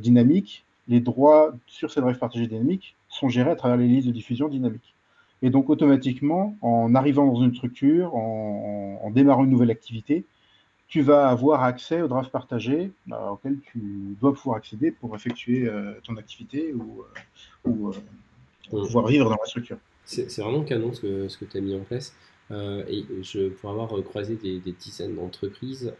[0.00, 4.12] dynamiques, les droits sur ces drives partagés dynamiques sont gérés à travers les listes de
[4.12, 4.94] diffusion dynamiques.
[5.42, 10.24] Et donc automatiquement, en arrivant dans une structure, en démarrant une nouvelle activité,
[10.88, 15.66] tu vas avoir accès au drive partagé euh, auquel tu dois pouvoir accéder pour effectuer
[15.66, 17.02] euh, ton activité ou,
[17.66, 17.92] euh,
[18.70, 19.78] pouvoir vivre dans la structure.
[20.04, 22.14] C'est vraiment canon ce que, ce que tu as mis en place.
[22.50, 25.92] et je, pour avoir croisé des, dizaines d'entreprises,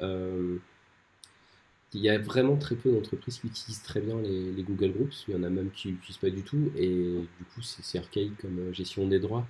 [1.94, 5.24] il y a vraiment très peu d'entreprises qui utilisent très bien les, Google Groups.
[5.28, 6.70] Il y en a même qui n'utilisent pas du tout.
[6.76, 9.46] Et du coup, c'est archaïque comme gestion des droits.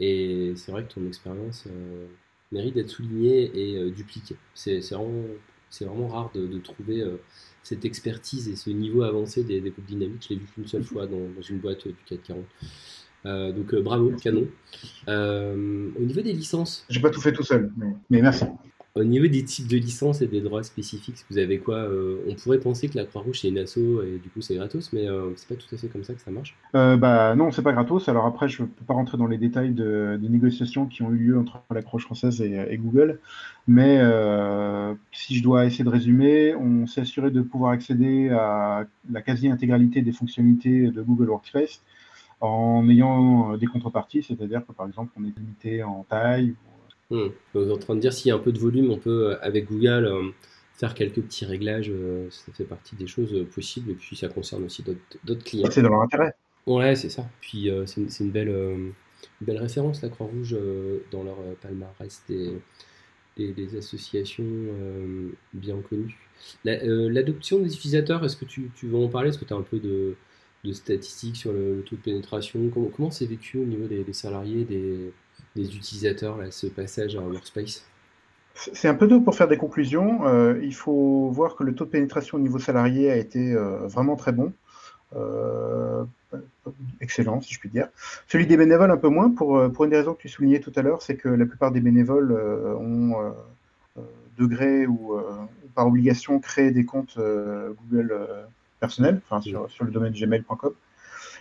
[0.00, 1.66] Et c'est vrai que ton expérience
[2.52, 4.36] mérite d'être souligné et euh, dupliqué.
[4.54, 5.24] C'est vraiment,
[5.80, 7.16] vraiment, rare de, trouver euh,
[7.62, 10.26] cette expertise et ce niveau avancé des, groupes dynamiques.
[10.28, 12.44] Je l'ai vu qu'une seule fois dans, une boîte du 440.
[13.26, 14.46] Euh, donc bravo, canon.
[15.06, 16.86] au niveau des licences.
[16.88, 17.72] J'ai pas tout fait tout seul,
[18.10, 18.44] mais merci.
[18.98, 22.34] Au niveau des types de licences et des droits spécifiques, vous avez quoi euh, On
[22.34, 25.30] pourrait penser que la Croix-Rouge c'est une asso et du coup c'est gratos, mais euh,
[25.36, 26.56] c'est pas tout à fait comme ça que ça marche.
[26.74, 28.08] Euh, bah non, c'est pas gratos.
[28.08, 31.18] Alors après, je peux pas rentrer dans les détails de, des négociations qui ont eu
[31.18, 33.20] lieu entre la Croix française et, Google,
[33.68, 34.00] mais
[35.12, 40.02] si je dois essayer de résumer, on s'est assuré de pouvoir accéder à la quasi-intégralité
[40.02, 41.82] des fonctionnalités de Google Workspace
[42.40, 46.54] en ayant des contreparties, c'est-à-dire que par exemple on est limité en taille
[47.10, 47.28] Hmm.
[47.54, 49.30] Vous êtes en train de dire s'il y a un peu de volume, on peut,
[49.30, 50.30] euh, avec Google, euh,
[50.74, 51.90] faire quelques petits réglages.
[51.90, 53.92] Euh, ça fait partie des choses possibles.
[53.92, 54.82] Et puis, ça concerne aussi
[55.24, 55.70] d'autres clients.
[55.70, 56.34] C'est dans leur intérêt.
[56.66, 57.26] Ouais, c'est ça.
[57.40, 58.54] Puis, c'est une, belle,
[59.40, 60.54] belle référence, la Croix-Rouge,
[61.10, 62.52] dans leur palmarès des,
[63.38, 64.44] des, associations
[65.54, 66.18] bien connues.
[66.64, 69.30] L'adoption des utilisateurs, est-ce que tu, tu, veux en parler?
[69.30, 70.14] Est-ce que tu as un peu de,
[70.62, 72.68] de statistiques sur le, taux de pénétration?
[72.94, 75.10] Comment c'est vécu au niveau des salariés, des
[75.62, 77.84] utilisateurs, ce passage en Workspace
[78.72, 80.26] c'est un peu tôt pour faire des conclusions.
[80.26, 83.86] Euh, il faut voir que le taux de pénétration au niveau salarié a été euh,
[83.86, 84.52] vraiment très bon.
[85.16, 86.04] Euh,
[87.00, 87.88] excellent, si je puis dire.
[88.26, 90.72] Celui des bénévoles, un peu moins, pour, pour une des raisons que tu soulignais tout
[90.76, 93.32] à l'heure, c'est que la plupart des bénévoles ont
[94.36, 95.18] degré ou
[95.74, 98.28] par obligation créé des comptes Google
[98.80, 100.74] personnels, enfin, sur, sur, le domaine gmail.com.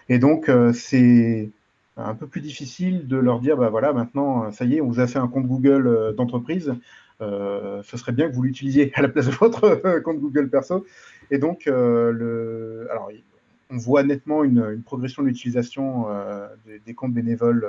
[0.07, 1.49] Et donc, c'est
[1.97, 4.99] un peu plus difficile de leur dire, bah voilà, maintenant, ça y est, on vous
[4.99, 6.73] a fait un compte Google euh, d'entreprise,
[7.21, 10.49] euh, ce serait bien que vous l'utilisiez à la place de votre euh, compte Google
[10.49, 10.85] perso.
[11.31, 13.11] Et donc, le, alors,
[13.69, 16.05] on voit nettement une, progression de l'utilisation
[16.85, 17.67] des, comptes bénévoles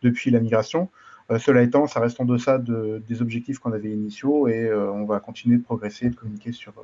[0.00, 0.88] depuis la migration.
[1.36, 5.56] cela étant, ça reste en deçà des objectifs qu'on avait initiaux et on va continuer
[5.56, 6.74] de progresser et de communiquer sur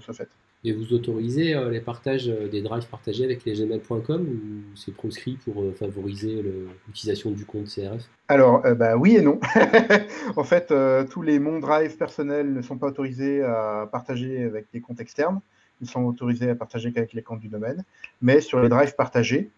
[0.00, 0.28] ce fait.
[0.62, 4.92] Et vous autorisez euh, les partages euh, des drives partagés avec les gmail.com ou c'est
[4.92, 6.44] proscrit pour euh, favoriser
[6.86, 9.40] l'utilisation du compte CRF Alors, bah, oui et non.
[10.36, 10.72] en fait,
[11.10, 15.40] tous les mon drive personnels ne sont pas autorisés à partager avec des comptes externes.
[15.80, 17.84] Ils sont autorisés à partager qu'avec les comptes du domaine.
[18.20, 19.48] Mais sur les drives partagés,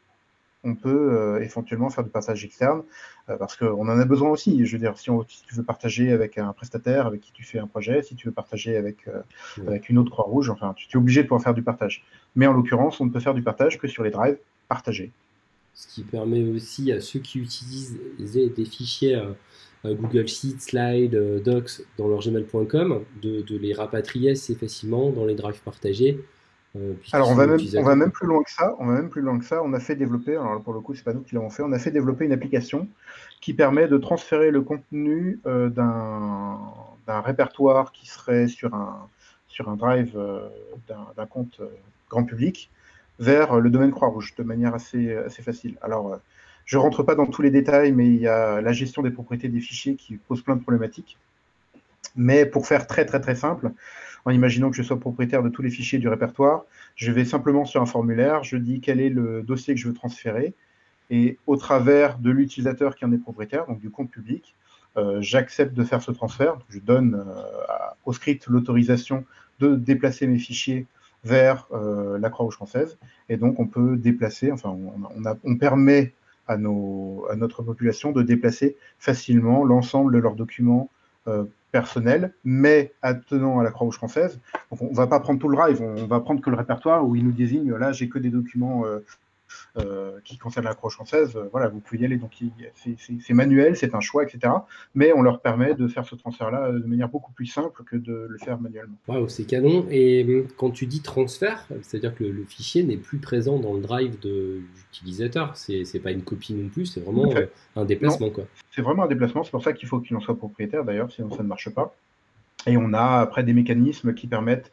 [0.64, 2.83] on peut euh, éventuellement faire du partage externe
[3.29, 4.64] euh, parce qu'on en a besoin aussi.
[4.64, 5.11] Je veux dire, si,
[5.46, 8.33] tu veux partager avec un prestataire avec qui tu fais un projet, si tu veux
[8.33, 9.22] partager avec, euh,
[9.66, 12.05] avec une autre Croix-Rouge, enfin, tu, es obligé de pouvoir faire du partage.
[12.37, 15.11] Mais en l'occurrence, on ne peut faire du partage que sur les drives partagés.
[15.75, 19.20] Ce qui permet aussi à ceux qui utilisent des fichiers
[19.85, 25.35] Google Sheets, Slide, Docs dans leur gmail.com de, de les rapatrier assez facilement dans les
[25.35, 26.20] drives partagés
[27.12, 28.74] alors on va, même, on va même plus loin que ça.
[28.78, 29.62] On va même plus loin que ça.
[29.62, 31.72] On a fait développer, alors pour le coup c'est pas nous qui l'avons fait, on
[31.72, 32.88] a fait développer une application
[33.40, 36.58] qui permet de transférer le contenu d'un
[37.06, 39.06] répertoire qui serait sur un,
[39.48, 40.18] sur un drive
[40.88, 41.61] d'un compte
[42.08, 42.70] grand public
[43.18, 45.76] vers le domaine Croix-Rouge de manière assez, assez facile.
[45.82, 46.18] Alors
[46.64, 49.11] je ne rentre pas dans tous les détails, mais il y a la gestion des
[49.11, 51.18] propriétés des fichiers qui pose plein de problématiques.
[52.16, 53.72] Mais pour faire très très très simple,
[54.24, 56.64] en imaginant que je sois propriétaire de tous les fichiers du répertoire,
[56.96, 59.94] je vais simplement sur un formulaire, je dis quel est le dossier que je veux
[59.94, 60.54] transférer,
[61.11, 64.54] et au travers de l'utilisateur qui en est propriétaire, donc du compte public,
[64.96, 66.58] euh, j'accepte de faire ce transfert.
[66.68, 67.35] Je donne euh,
[68.04, 69.24] au script l'autorisation
[69.58, 70.87] de déplacer mes fichiers
[71.24, 74.92] vers euh, la Croix-Rouge française, et donc on peut déplacer, enfin on,
[75.44, 76.12] on permet
[76.48, 80.90] à, notre population de déplacer facilement l'ensemble de leurs documents
[81.72, 84.38] personnels, mais attenant à la Croix-Rouge française.
[84.70, 87.16] On ne va pas prendre tout le drive, on, va prendre que le répertoire où
[87.16, 89.00] il nous désigne, là j'ai que des documents euh,
[90.25, 92.17] qui concerne l'approche française, euh, voilà, vous pouvez y aller.
[92.17, 92.33] Donc
[92.75, 94.53] c'est manuel, c'est un choix, etc.
[94.95, 97.97] Mais on leur permet de faire ce transfert-là euh, de manière beaucoup plus simple que
[97.97, 98.97] de le faire manuellement.
[99.09, 99.87] Waouh, c'est canon.
[99.91, 104.19] Et quand tu dis transfert, c'est-à-dire que le, fichier n'est plus présent dans le drive
[104.21, 105.57] de l'utilisateur.
[105.57, 107.33] C'est pas une copie non plus, c'est vraiment
[107.77, 108.31] un déplacement.
[108.71, 109.43] C'est vraiment un déplacement.
[109.43, 111.95] C'est pour ça qu'il faut qu'il en soit propriétaire d'ailleurs, sinon ça ne marche pas.
[112.67, 114.71] Et on a après des mécanismes qui permettent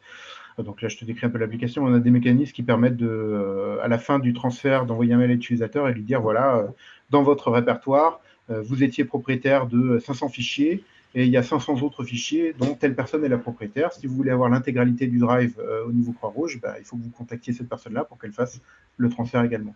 [0.62, 1.84] donc là, je te décris un peu l'application.
[1.84, 5.18] On a des mécanismes qui permettent de, euh, à la fin du transfert d'envoyer un
[5.18, 6.66] mail à l'utilisateur et lui dire voilà, euh,
[7.10, 8.20] dans votre répertoire,
[8.50, 12.74] euh, vous étiez propriétaire de 500 fichiers et il y a 500 autres fichiers dont
[12.74, 13.92] telle personne est la propriétaire.
[13.92, 17.10] Si vous voulez avoir l'intégralité du drive au niveau Croix-Rouge, bah, il faut que vous
[17.10, 18.60] contactiez cette personne-là pour qu'elle fasse
[18.96, 19.74] le transfert également.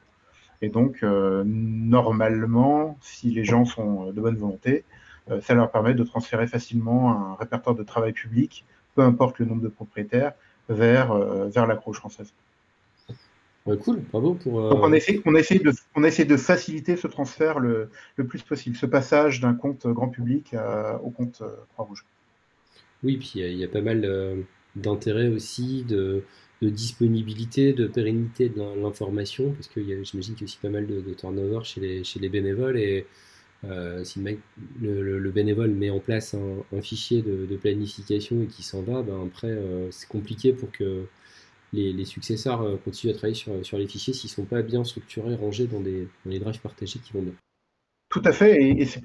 [0.62, 4.84] Et donc, normalement, si les gens sont de bonne volonté,
[5.40, 9.62] ça leur permet de transférer facilement un répertoire de travail public, peu importe le nombre
[9.62, 10.34] de propriétaires,
[10.68, 12.32] vers, euh, vers la Croix française.
[13.66, 14.60] cool, bravo pour.
[14.60, 18.26] Euh, Donc on essaie, on, essaie de, on essaie de faciliter ce transfert le, le
[18.26, 20.54] plus possible, ce passage d'un compte grand public
[21.02, 22.04] au compte euh, Croix-Rouge.
[23.02, 24.46] Oui, puis il y, a pas mal
[24.76, 26.22] d'intérêt aussi, de,
[26.62, 30.86] de, disponibilité, de pérennité de l'information, parce que j'imagine qu'il y a aussi pas mal
[30.86, 33.06] de, de, turnover chez les, chez les bénévoles et
[33.70, 34.20] euh, si
[34.80, 39.26] le, le, bénévole met en place un, fichier de, planification et qui s'en va, ben
[39.26, 41.06] après euh, c'est compliqué pour que
[41.72, 45.34] les, successeurs euh, continuent à travailler sur, les fichiers s'ils ne sont pas bien structurés,
[45.34, 47.32] rangés dans, des, les drives partagés qui vont bien.
[48.10, 49.00] Tout à fait, et, c'est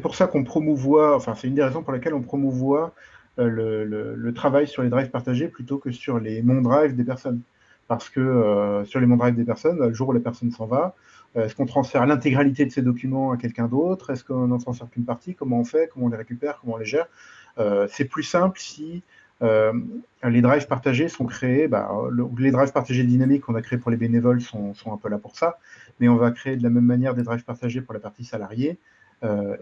[0.00, 2.94] pour ça qu'on promouvoit, enfin c'est une des raisons pour lesquelles on promouvoit
[3.36, 7.40] le, travail sur les drives partagés plutôt que sur les non-drives des personnes.
[7.88, 10.94] Parce que sur les non-drives des personnes, le jour où la personne s'en va,
[11.34, 14.10] est-ce qu'on transfère l'intégralité de ces documents à quelqu'un d'autre?
[14.10, 15.34] Est-ce qu'on n'en transfère qu'une partie?
[15.34, 15.88] Comment on fait?
[15.92, 16.58] Comment on les récupère?
[16.60, 17.06] Comment on les gère?
[17.58, 19.02] Euh, C'est plus simple si
[19.42, 19.72] euh,
[20.22, 21.66] les drives partagés sont créés.
[21.66, 21.90] Bah,
[22.38, 25.36] les drives partagés dynamiques qu'on a créés pour les bénévoles sont, un peu là pour
[25.36, 25.58] ça,
[25.98, 28.78] mais on va créer de la même manière des drives partagés pour la partie salariée.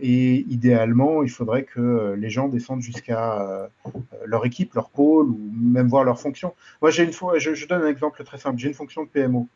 [0.01, 3.71] et idéalement, il faudrait que les gens descendent jusqu'à
[4.27, 6.55] leur équipe, leur pôle, ou même voir leur fonction.
[6.83, 8.59] Moi, j'ai une fois, je, donne un exemple très simple.
[8.59, 9.49] J'ai une fonction de PMO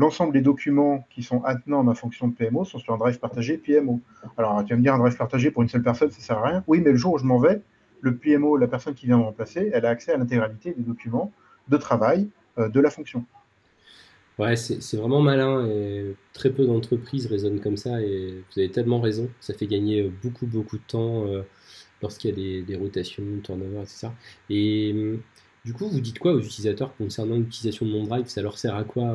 [0.00, 3.18] l'ensemble des documents qui sont attenants à ma fonction de PMO sont sur un drive
[3.18, 4.00] partagé PMO.
[4.38, 6.38] Alors, tu vas me dire, un drive partagé pour une seule personne, ça ne sert
[6.38, 6.64] à rien.
[6.66, 7.60] Oui, mais le jour où je m'en vais,
[8.00, 11.30] le PMO, la personne qui vient me remplacer, elle a accès à l'intégralité des documents
[11.68, 13.26] de travail euh, de la fonction.
[14.38, 19.02] Ouais, c'est vraiment malin et très peu d'entreprises raisonnent comme ça et vous avez tellement
[19.02, 19.28] raison.
[19.38, 21.42] Ça fait gagner euh, beaucoup, beaucoup de temps euh,
[22.00, 24.08] lorsqu'il y a des, des, rotations, turnover, etc.
[24.48, 25.20] Et hum,
[25.66, 28.28] du coup, vous dites quoi aux utilisateurs concernant l'utilisation de mon drive?
[28.28, 29.14] Ça leur sert à quoi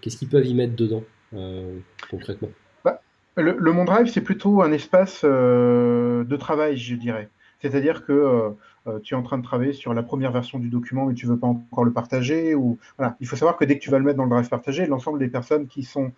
[0.00, 1.04] qu'est-ce qu'ils peuvent y mettre dedans
[1.34, 1.78] euh,
[2.10, 2.50] concrètement?
[2.84, 3.00] Bah,
[3.36, 7.28] le, le Mondrive, c'est plutôt un espace euh, de travail, je dirais.
[7.60, 8.54] C'est-à-dire que
[9.02, 11.32] tu es en train de travailler sur la première version du document, mais tu ne
[11.32, 12.54] veux pas encore le partager.
[12.54, 12.78] Ou...
[12.96, 13.16] Voilà.
[13.20, 15.18] Il faut savoir que dès que tu vas le mettre dans le drive partagé, l'ensemble
[15.18, 16.12] des personnes qui sont,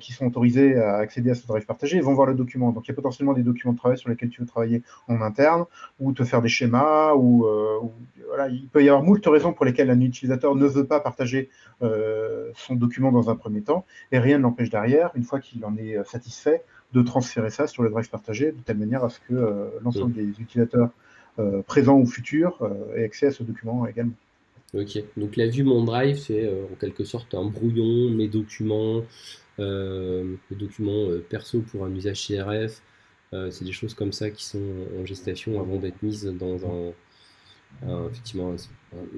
[0.00, 2.72] qui sont autorisées à accéder à ce drive partagé vont voir le document.
[2.72, 5.20] Donc il y a potentiellement des documents de travail sur lesquels tu veux travailler en
[5.20, 5.64] interne,
[6.00, 7.46] ou te faire des schémas, ou,
[8.34, 11.50] voilà, il peut y avoir moult raisons pour lesquelles un utilisateur ne veut pas partager
[11.82, 15.64] euh, son document dans un premier temps, et rien ne l'empêche derrière, une fois qu'il
[15.64, 19.10] en est euh, satisfait, de transférer ça sur le drive partagé, de telle manière à
[19.10, 20.90] ce que euh, l'ensemble des utilisateurs
[21.66, 22.58] présents ou futurs
[22.96, 24.12] aient accès à ce document également.
[24.74, 29.02] Ok, donc la vue Mon Drive, c'est en quelque sorte un brouillon, mes documents,
[29.58, 32.80] les documents perso pour un usage CRF,
[33.50, 34.62] c'est des choses comme ça qui sont
[35.00, 36.92] en gestation avant d'être mises dans un
[37.86, 38.54] euh, effectivement,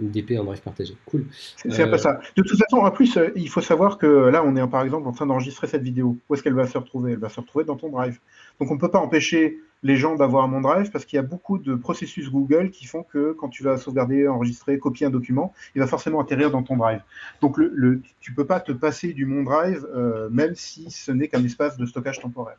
[0.01, 0.97] une DP en drive partagé.
[1.07, 1.27] Cool.
[1.57, 2.21] C'est un peu ça.
[2.37, 5.09] De toute façon, en plus, euh, il faut savoir que là, on est par exemple
[5.09, 6.17] en train d'enregistrer cette vidéo.
[6.29, 7.13] Où est-ce qu'elle va se retrouver?
[7.13, 8.19] Elle va se retrouver dans ton drive.
[8.61, 11.23] Donc, on ne peut pas empêcher les gens d'avoir un OneDrive parce qu'il y a
[11.23, 15.53] beaucoup de processus Google qui font que quand tu vas sauvegarder, enregistrer, copier un document,
[15.77, 17.03] il va forcément atterrir dans ton Drive.
[17.43, 21.29] Donc le, tu ne peux pas te passer du OneDrive euh, même si ce n'est
[21.29, 22.57] qu'un espace de stockage temporaire.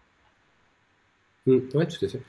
[1.46, 2.22] Mm, oui, tout à fait.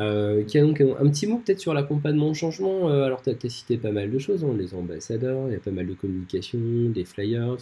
[0.00, 2.90] Euh, donc un, petit mot peut-être sur l'accompagnement au changement.
[2.90, 5.60] Euh, alors, tu as, cité pas mal de choses, hein, les ambassadeurs, il y a
[5.60, 7.56] pas mal de communication, des flyers,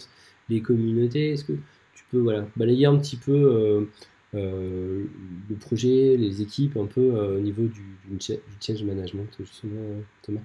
[0.49, 1.31] les communautés.
[1.33, 3.87] Est-ce que tu peux voilà, balayer un petit peu
[4.33, 5.05] euh,
[5.49, 8.17] le projet, les équipes, un peu au niveau du, du,
[8.59, 9.81] change management, justement,
[10.23, 10.41] Thomas?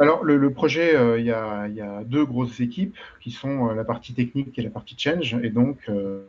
[0.00, 4.14] Alors, le, projet, euh, il y, a, deux grosses équipes qui sont euh, la partie
[4.14, 5.36] technique et la partie change.
[5.42, 6.22] Et donc, euh,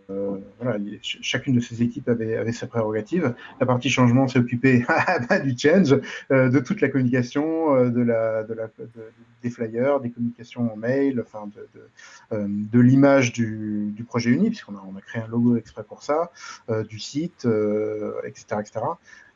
[0.60, 3.36] voilà, chacune de ces équipes avait, avait ses prérogatives.
[3.60, 4.86] La partie changement s'est occupée
[5.44, 6.00] du change,
[6.32, 8.70] de toute la communication, de la, de la,
[9.44, 11.50] des flyers, des communications en mail, enfin,
[12.32, 15.84] de, de, l'image du, du, projet uni, puisqu'on a, on a créé un logo exprès
[15.84, 16.32] pour ça,
[16.90, 17.48] du site,
[18.26, 18.82] etc., etc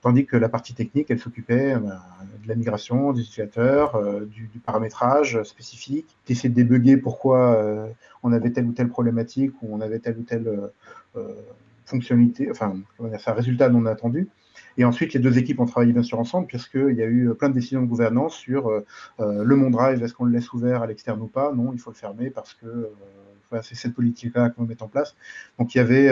[0.03, 4.49] tandis que la partie technique, elle s'occupait euh, de la migration des utilisateurs, euh, du,
[4.63, 7.87] paramétrage spécifique, d'essayer de débugger pourquoi euh,
[8.21, 10.69] on avait telle ou telle problématique ou on avait telle ou telle
[11.85, 12.75] fonctionnalité, enfin,
[13.19, 14.27] c'est un résultat non attendu.
[14.77, 17.49] Et ensuite, les deux équipes ont travaillé bien sûr ensemble, puisqu'il y a eu plein
[17.49, 18.71] de décisions de gouvernance sur
[19.19, 21.53] le Mondrive, est-ce qu'on le laisse ouvert à l'externe ou pas?
[21.53, 22.89] Non, il faut le fermer parce que
[23.61, 25.15] c'est cette politique-là qu'on met en place.
[25.59, 26.09] Donc il y avait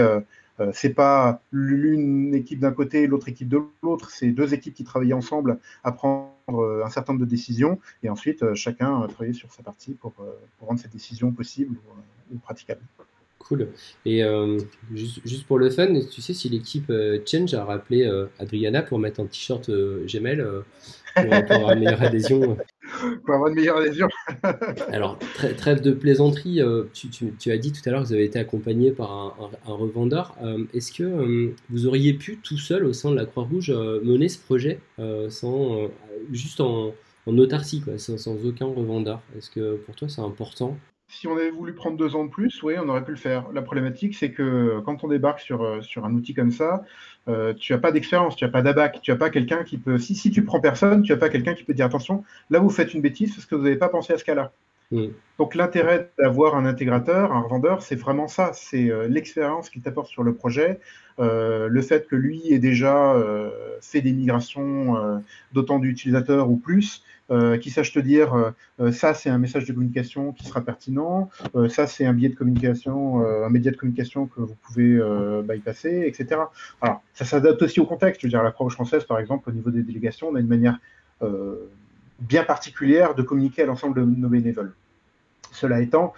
[0.73, 4.83] c'est pas l'une équipe d'un côté et l'autre équipe de l'autre, c'est deux équipes qui
[4.83, 9.33] travaillaient ensemble à prendre euh, un certain nombre de décisions et ensuite euh, chacun travaillait
[9.33, 10.13] sur sa partie pour,
[10.59, 11.77] rendre cette décision possible
[12.31, 12.81] ou, praticable.
[13.39, 13.69] Cool.
[14.05, 14.23] Et
[14.93, 16.91] juste, pour le fun, tu sais si l'équipe
[17.25, 18.07] Change a rappelé
[18.39, 20.45] Adriana pour mettre un t-shirt Gmail
[21.15, 22.57] pour, avoir une meilleure adhésion
[23.25, 23.51] pour avoir.
[24.91, 25.17] Alors,
[25.57, 28.91] trêve de plaisanterie, euh, tu, as dit tout à l'heure que vous avez été accompagné
[28.91, 30.35] par un, revendeur.
[30.43, 33.71] Euh, est-ce que euh, vous auriez pu tout seul au sein de la Croix-Rouge
[34.03, 34.79] mener ce projet
[35.29, 35.89] sans,
[36.31, 36.93] juste en,
[37.27, 39.21] autarcie, quoi, sans, aucun revendeur?
[39.37, 40.77] Est-ce que pour toi c'est important?
[41.11, 43.51] Si on avait voulu prendre deux ans de plus, oui, on aurait pu le faire.
[43.51, 46.83] La problématique, c'est que quand on débarque sur, sur un outil comme ça,
[47.27, 49.97] euh, tu n'as pas d'expérience, tu n'as pas d'abac, tu n'as pas quelqu'un qui peut.
[49.97, 52.69] Si, si tu prends personne, tu n'as pas quelqu'un qui peut dire attention, là vous
[52.69, 54.53] faites une bêtise parce que vous n'avez pas pensé à ce cas-là.
[54.91, 55.07] Mm.
[55.39, 60.07] Donc l'intérêt d'avoir un intégrateur, un revendeur, c'est vraiment ça, c'est euh, l'expérience qu'il t'apporte
[60.07, 60.79] sur le projet,
[61.19, 63.15] euh, le fait que lui ait déjà
[63.81, 65.21] fait des migrations
[65.53, 68.51] d'autant d'utilisateurs ou plus, euh, qui sache te dire euh,
[68.81, 71.29] euh, ça c'est un message de communication qui sera pertinent,
[71.69, 74.99] ça c'est un billet de communication, un média de communication que vous pouvez
[75.43, 76.41] bypasser, etc.
[76.81, 78.21] Alors ça s'adapte aussi au contexte.
[78.21, 80.47] Je veux dire, la Croix-Rouge française, par exemple, au niveau des délégations, on a une
[80.47, 80.79] manière
[82.19, 84.73] bien particulière de communiquer à l'ensemble de nos bénévoles.
[85.51, 86.13] Cela étant,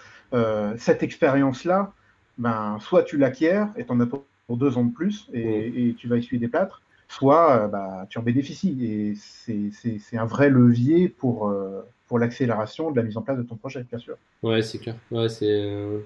[0.78, 1.94] cette expérience-là,
[2.38, 4.26] ben, soit tu l'acquiers et tu en as pour
[4.58, 8.18] deux ans de plus et, et tu vas essuyer des plâtres, soit euh, bah, tu
[8.18, 8.78] en bénéficies.
[8.86, 13.44] Et c'est un vrai levier pour, euh, pour l'accélération de la mise en place de
[13.44, 14.18] ton projet, bien sûr.
[14.42, 14.96] Ouais, c'est clair.
[15.12, 16.00] Ouais, euh,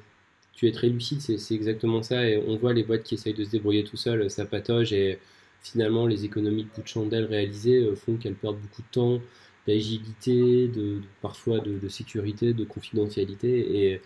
[0.54, 2.28] tu es très lucide, c'est exactement ça.
[2.28, 4.94] Et on voit les boîtes qui essayent de se débrouiller tout seul, ça patauge.
[4.94, 5.20] Et
[5.62, 9.20] finalement, les économies de bout de chandelle réalisées font qu'elles perdent beaucoup de temps
[9.68, 13.92] d'agilité, de, parfois de, sécurité, de confidentialité.
[13.92, 14.02] Et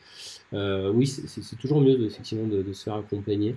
[0.53, 3.55] oui, c'est toujours mieux effectivement de, se faire accompagner.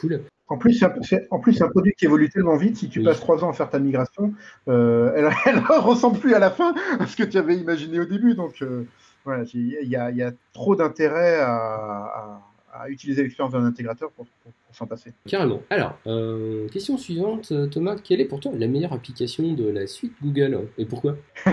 [0.00, 0.22] cool.
[0.50, 0.84] En plus, c'est
[1.30, 2.76] un, un produit qui évolue tellement vite.
[2.76, 4.34] Si tu passes trois ans à faire ta migration,
[4.66, 5.24] euh, elle
[5.56, 8.34] ne ressemble plus à la fin à ce que tu avais imaginé au début.
[8.34, 8.84] Donc, euh,
[9.24, 12.42] voilà, il y, a trop d'intérêt à, à
[12.88, 14.26] utiliser l'expérience d'un intégrateur pour,
[14.72, 15.12] s'en passer.
[15.26, 15.60] Carrément.
[15.70, 20.12] Alors, euh, question suivante, Thomas, quelle est pour toi la meilleure application de la suite
[20.22, 21.16] Google et pourquoi?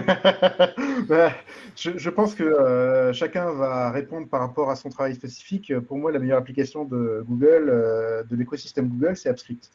[1.07, 1.31] Bah,
[1.75, 5.71] je, pense que euh, chacun va répondre par rapport à son travail spécifique.
[5.81, 9.71] Pour moi, la meilleure application de Google, euh, de l'écosystème Google, c'est AppScript.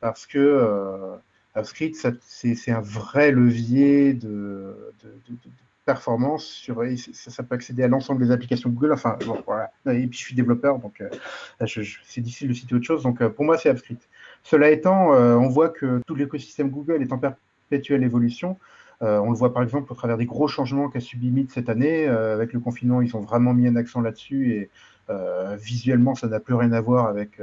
[0.00, 1.18] Parce que
[1.54, 5.12] AppScript, c'est un vrai levier de, de
[5.84, 8.92] performance sur ça, peut accéder à l'ensemble des applications Google.
[8.92, 9.18] Enfin.
[9.86, 11.08] Et puis je suis développeur, donc euh,
[11.60, 13.02] c'est difficile de citer autre chose.
[13.02, 14.08] Donc euh, pour moi, c'est AppScript.
[14.42, 18.58] Cela étant, euh, on voit que tout l'écosystème Google est en perpétuelle évolution.
[19.00, 22.06] on le voit par exemple au travers des gros changements qu'a subi Meet cette année.
[22.06, 24.70] avec le confinement, ils ont vraiment mis un accent là-dessus et
[25.56, 27.40] visuellement, ça n'a plus rien à voir avec,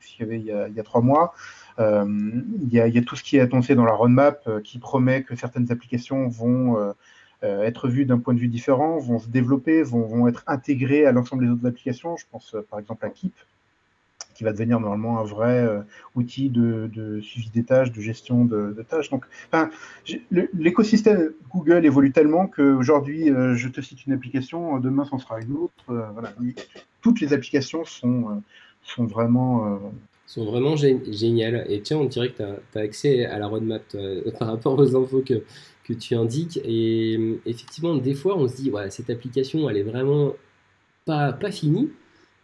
[0.00, 1.34] ce qu'il y avait il y, a, trois mois.
[1.78, 5.72] il, y a, tout ce qui est annoncé dans la roadmap qui promet que certaines
[5.72, 6.94] applications vont
[7.44, 11.44] être vus d'un point de vue différent, vont se développer, vont, être intégrés à l'ensemble
[11.44, 12.16] des autres applications.
[12.16, 13.34] Je pense euh, par exemple à Keep,
[14.34, 15.80] qui va devenir normalement un vrai euh,
[16.14, 19.10] outil de, suivi des tâches, de gestion de, tâches.
[19.10, 19.24] Donc,
[20.30, 25.84] l'écosystème Google évolue tellement qu'aujourd'hui, je te cite une application, demain, c'en sera une autre.
[25.86, 26.32] voilà.
[27.00, 28.42] Toutes les applications sont,
[28.82, 29.80] sont vraiment
[30.26, 31.66] sont vraiment géniales.
[31.68, 32.42] Et tiens, on dirait que
[32.72, 33.82] tu as, accès à la roadmap
[34.38, 35.44] par rapport aux infos que,
[35.84, 36.58] que tu indiques.
[36.64, 40.34] Et effectivement, des fois, on se dit, ouais, cette application, elle est vraiment
[41.04, 41.90] pas, pas finie.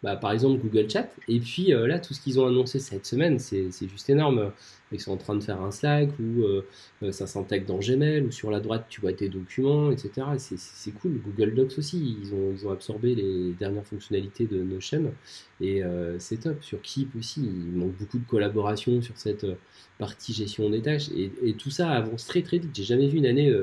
[0.02, 1.10] Bah, par exemple Google Chat.
[1.28, 4.50] Et puis euh, là, tout ce qu'ils ont annoncé cette semaine, c'est juste énorme.
[4.92, 6.66] Ils sont en train de faire un Slack ou euh,
[7.02, 10.26] euh, ça s'intègre dans Gmail ou sur la droite, tu vois tes documents, etc.
[10.38, 11.20] C'est cool.
[11.20, 15.12] Google Docs aussi, ils ont, absorbé les dernières fonctionnalités de Notion
[15.60, 15.82] et
[16.18, 16.62] c'est top.
[16.64, 19.46] Sur Keep aussi, il manque beaucoup de collaboration sur cette
[19.98, 22.70] partie gestion des tâches et, et tout ça avance très très vite.
[22.74, 23.54] J'ai jamais vu une année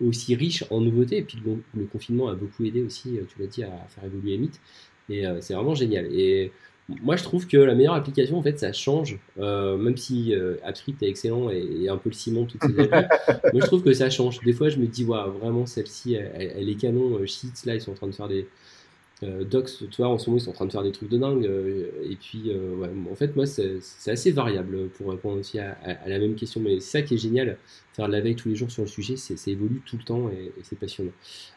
[0.00, 1.18] aussi riche en nouveautés.
[1.18, 1.38] Et puis
[1.74, 4.60] le, confinement a beaucoup aidé aussi, tu l'as dit, à faire évoluer Meet.
[5.08, 6.06] Et euh, c'est vraiment génial.
[6.12, 6.52] Et
[6.88, 9.18] moi, je trouve que la meilleure application, en fait, ça change.
[9.38, 13.08] Euh, même si euh, AppScript est excellent et, un peu le ciment toutes ces applis,
[13.52, 14.40] moi, je trouve que ça change.
[14.40, 17.24] Des fois, je me dis, waouh, vraiment, celle-ci, elle, est canon.
[17.26, 18.46] Sheets, là, ils sont en train de faire des,
[19.22, 21.08] euh, Docs, tu vois, en ce moment, ils sont en train de faire des trucs
[21.08, 21.46] de dingue.
[21.46, 26.18] Euh, et puis, euh, en fait, moi, c'est assez variable pour répondre aussi à, la
[26.18, 26.60] même question.
[26.60, 27.56] Mais c'est ça qui est génial,
[27.94, 30.28] faire de la veille tous les jours sur le sujet, c'est évolue tout le temps
[30.28, 31.12] et, c'est passionnant.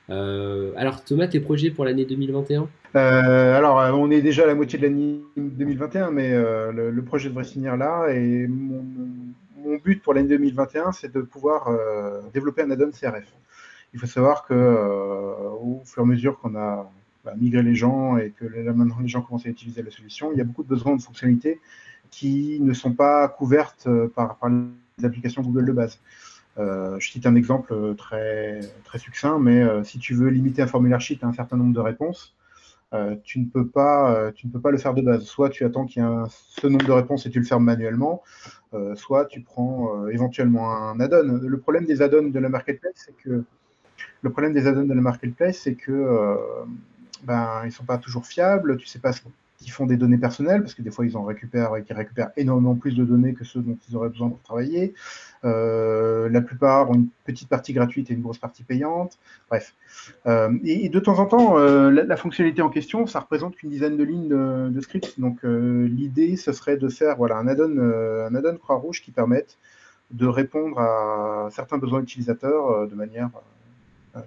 [0.07, 4.83] alors, Thomas, tes projets pour l'année 2021 Alors, on est déjà à la moitié de
[4.83, 8.07] l'année 2021, mais le, projet devrait finir là.
[8.13, 8.85] Et mon,
[9.57, 11.69] mon but pour l'année 2021, c'est de pouvoir
[12.33, 13.33] développer un add-on CRF.
[13.93, 16.89] Il faut savoir que au fur et à mesure qu'on a
[17.25, 20.31] bah, migrer les gens et que là, maintenant les gens commencent à utiliser la solution,
[20.31, 21.59] il y a beaucoup de besoins de fonctionnalités
[22.11, 24.37] qui ne sont pas couvertes euh, par,
[24.97, 25.99] les applications Google de base.
[26.57, 30.67] Euh, je cite un exemple euh, très, très succinct, mais si tu veux limiter un
[30.67, 32.35] formulaire sheet à un certain nombre de réponses,
[33.23, 35.23] tu, ne peux pas, tu ne peux pas le faire de base.
[35.23, 38.23] Soit tu attends qu'il y ait ce nombre de réponses et tu le fermes manuellement,
[38.95, 41.37] soit tu prends éventuellement un add-on.
[41.37, 43.43] Le problème des add-ons de la marketplace, c'est que
[44.23, 46.35] le problème des add-ons de la marketplace, c'est que
[47.23, 49.21] ben, ils sont pas toujours fiables, tu sais pas ce
[49.59, 52.31] qu'ils font des données personnelles, parce que des fois ils en récupèrent et qu'ils récupèrent
[52.37, 54.93] énormément plus de données que ceux dont ils auraient besoin pour travailler.
[55.45, 59.17] Euh, la plupart ont une petite partie gratuite et une grosse partie payante.
[59.49, 59.73] Bref.
[60.27, 63.97] Euh, et, de temps en temps, euh, la, fonctionnalité en question, ça représente qu'une dizaine
[63.97, 65.19] de lignes de, script.
[65.19, 69.57] Donc l'idée, ce serait de faire voilà, un add-on add Croix-Rouge qui permette
[70.11, 73.29] de répondre à certains besoins utilisateurs de manière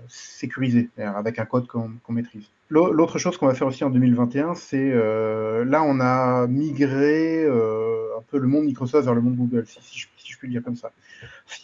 [0.09, 2.49] sécurisée, avec un code qu'on maîtrise.
[2.71, 8.17] L'autre chose qu'on va faire aussi en 2021, c'est euh, là on a migré euh,
[8.19, 10.63] un peu le monde Microsoft vers le monde Google, si, je, si, puis le dire
[10.63, 10.91] comme ça.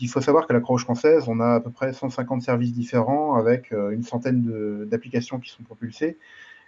[0.00, 3.36] Il faut savoir que la Croix française, on a à peu près 150 services différents
[3.36, 6.18] avec euh, une centaine d'applications qui sont propulsées.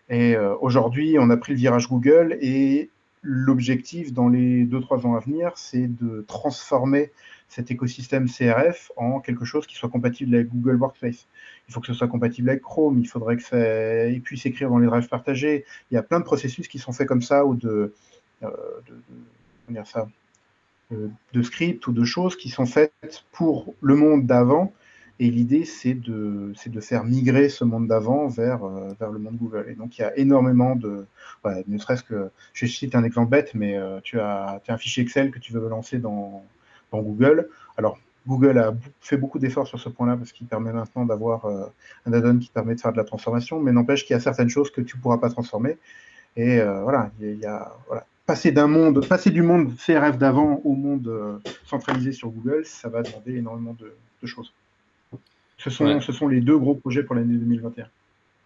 [0.09, 2.91] Et aujourd'hui, on a pris le virage Google et
[3.23, 7.13] l'objectif dans les 2-3 ans à venir, c'est de transformer
[7.51, 11.27] cet écosystème CRF en quelque chose qui soit compatible avec Google Workspace.
[11.69, 13.57] Il faut que ce soit compatible avec Chrome, il faudrait que ça
[14.23, 15.65] puisse écrire dans les drives partagés.
[15.91, 17.93] Il y a plein de processus qui sont faits comme ça ou de,
[18.45, 18.51] euh,
[19.69, 20.09] de, ça,
[20.93, 24.73] euh, de scripts ou de choses qui sont faites pour le monde d'avant.
[25.19, 29.37] Et l'idée, c'est de, de faire migrer ce monde d'avant vers, euh, vers le monde
[29.37, 29.67] Google.
[29.69, 31.05] Et donc, il y a énormément de.
[31.45, 32.31] ne serait-ce que.
[32.55, 35.53] Je cite un exemple bête, mais tu, as, tu as un fichier Excel que tu
[35.53, 36.43] veux lancer dans,
[36.93, 37.49] dans Google.
[37.77, 41.67] Alors, Google a fait beaucoup d'efforts sur ce point-là parce qu'il permet maintenant d'avoir euh,
[42.07, 44.51] un add-on qui permet de faire de la transformation, mais n'empêche qu'il y a certaines
[44.51, 45.79] choses que tu ne pourras pas transformer.
[46.37, 50.61] Et euh, voilà, il y a, voilà, passer d'un monde, passer du monde CRF d'avant
[50.65, 54.53] au monde euh, centralisé sur Google, ça va demander énormément de, choses.
[55.57, 57.87] Ce sont, ce sont les deux gros projets pour l'année 2021.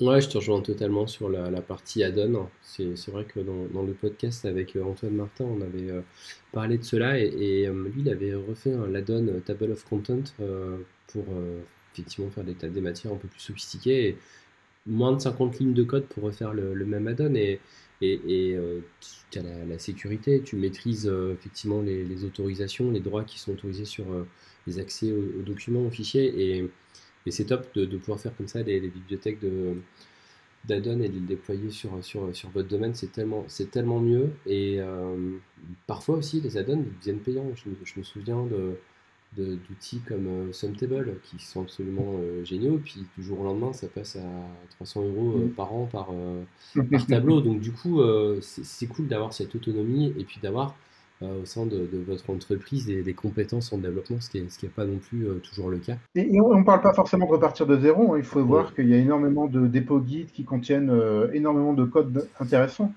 [0.01, 2.49] Ouais, je te rejoins totalement sur la, partie add-on.
[2.62, 6.01] C'est vrai que dans, le podcast avec euh, Antoine Martin, on avait euh,
[6.53, 10.24] parlé de cela et, euh, lui, il avait refait un add-on Table of Content
[11.07, 11.24] pour
[11.92, 14.18] effectivement faire des, des matières un peu plus sophistiquées et
[14.86, 17.61] moins de 50 lignes de code pour refaire le, même add-on et,
[18.01, 18.59] et,
[19.30, 24.07] tu as la, sécurité, tu maîtrises effectivement les, autorisations, les droits qui sont autorisés sur
[24.66, 26.68] les accès aux, aux documents, aux fichiers et
[27.27, 29.77] et c'est top de, pouvoir faire comme ça des, bibliothèques de
[30.66, 34.31] d'add-on et de le déployer sur, sur, sur votre domaine, c'est tellement, c'est tellement mieux.
[34.47, 35.37] Et euh,
[35.87, 37.51] parfois aussi, les add-ons deviennent payants.
[37.55, 38.79] Je me, je me souviens de,
[39.37, 42.81] d'outils comme euh, Sumtable qui sont absolument euh, géniaux.
[42.83, 44.22] Puis du jour au lendemain, ça passe à
[44.77, 45.51] 300 euros mm.
[45.51, 46.09] par an par,
[46.91, 47.43] par tableau.
[47.43, 48.01] Donc du coup,
[48.41, 50.75] c'est, cool d'avoir cette autonomie et puis d'avoir
[51.23, 55.27] au sein de, votre entreprise des, compétences en développement, ce qui n'est pas non plus
[55.27, 55.97] euh, toujours le cas.
[56.15, 58.19] Et, on ne parle pas forcément de repartir de zéro, hein.
[58.19, 61.85] il faut voir qu'il y a énormément de dépôts guides qui contiennent euh, énormément de
[61.85, 62.93] codes intéressants.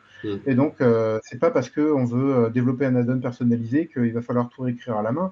[0.48, 0.78] Et donc,
[1.22, 5.04] c'est pas parce qu'on veut développer un add-on personnalisé qu'il va falloir tout réécrire à
[5.04, 5.32] la main.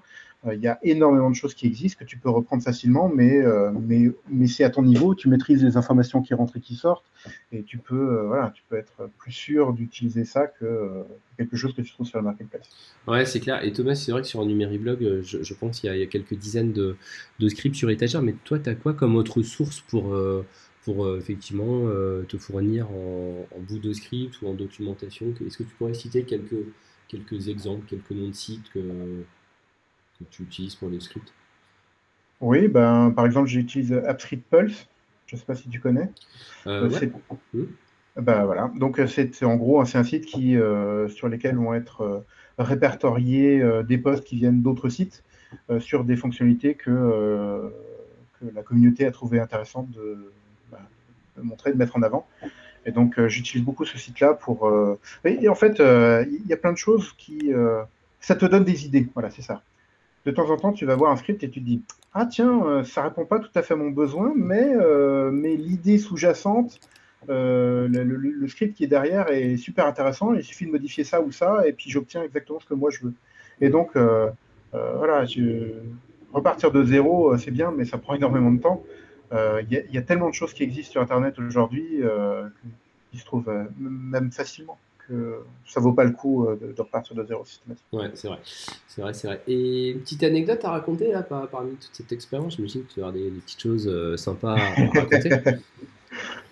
[0.53, 3.41] Il y a énormément de choses qui existent que tu peux reprendre facilement, mais,
[3.73, 7.05] mais, mais c'est à ton niveau, tu maîtrises les informations qui rentrent et qui sortent,
[7.51, 11.03] et tu peux, voilà, tu peux être plus sûr d'utiliser ça que
[11.37, 12.69] quelque chose que tu trouves sur le marketplace.
[13.07, 13.63] Ouais, c'est clair.
[13.63, 16.35] Et Thomas, c'est vrai que sur un Numériblog, je, je pense qu'il y, a quelques
[16.35, 16.95] dizaines de,
[17.39, 20.15] de scripts sur étagère, mais toi, tu as quoi comme autre source pour
[20.85, 25.33] pour euh, effectivement euh, te fournir en, bout de script ou en documentation?
[25.45, 26.63] Est-ce que tu pourrais citer quelques,
[27.07, 28.71] quelques exemples, quelques noms de sites
[30.19, 31.33] que tu utilises pour les scripts
[32.41, 34.87] Oui, ben, par exemple, j'utilise AppScript Pulse.
[35.27, 36.09] Je ne sais pas si tu connais.
[36.67, 36.89] Euh,
[38.15, 38.71] Ben, voilà.
[38.75, 40.55] Donc c'est en gros c'est un site qui
[41.09, 42.23] sur lesquels vont être
[42.57, 45.23] répertoriés des posts qui viennent d'autres sites
[45.79, 47.73] sur des fonctionnalités que,
[48.39, 50.31] que la communauté a trouvé intéressantes de,
[51.43, 52.27] montrer, de mettre en avant.
[52.85, 54.67] Et donc, euh, j'utilise beaucoup ce site-là pour.
[54.67, 57.51] Euh, et, en fait, euh, il y a plein de choses qui.
[58.19, 59.07] ça te donne des idées.
[59.13, 59.61] Voilà, c'est ça.
[60.25, 61.81] De temps en temps, tu vas voir un script et tu te dis
[62.13, 64.73] Ah, tiens, ça répond pas tout à fait à mon besoin, mais,
[65.31, 66.79] mais l'idée sous-jacente,
[67.27, 70.33] le, script qui est derrière est super intéressant.
[70.33, 73.05] Il suffit de modifier ça ou ça, et puis j'obtiens exactement ce que moi je
[73.05, 73.13] veux.
[73.61, 73.91] Et donc,
[74.71, 75.73] voilà, je...
[76.33, 78.83] repartir de zéro, c'est bien, mais ça prend énormément de temps.
[79.33, 82.47] Euh, il y, a tellement de choses qui existent sur Internet aujourd'hui euh,
[83.11, 84.77] qui se trouvent euh, même facilement
[85.67, 87.99] ça vaut pas le coup de, repartir de zéro systématiquement.
[87.99, 88.39] Ouais, c'est vrai.
[88.87, 89.41] C'est vrai, c'est vrai.
[89.47, 93.11] Et une petite anecdote à raconter là, parmi toute cette expérience, j'imagine que tu as
[93.11, 95.29] des, des, petites choses sympas à, raconter.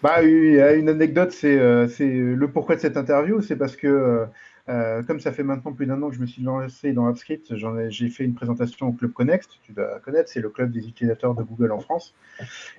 [0.01, 3.41] bah, une anecdote, c'est le pourquoi de cette interview.
[3.41, 4.25] C'est parce que
[4.69, 7.53] euh, comme ça fait maintenant plus d'un an que je me suis lancé dans AppScript,
[7.89, 11.35] j'ai fait une présentation au Club Connect, tu dois connaître, c'est le club des utilisateurs
[11.35, 12.15] de Google en France.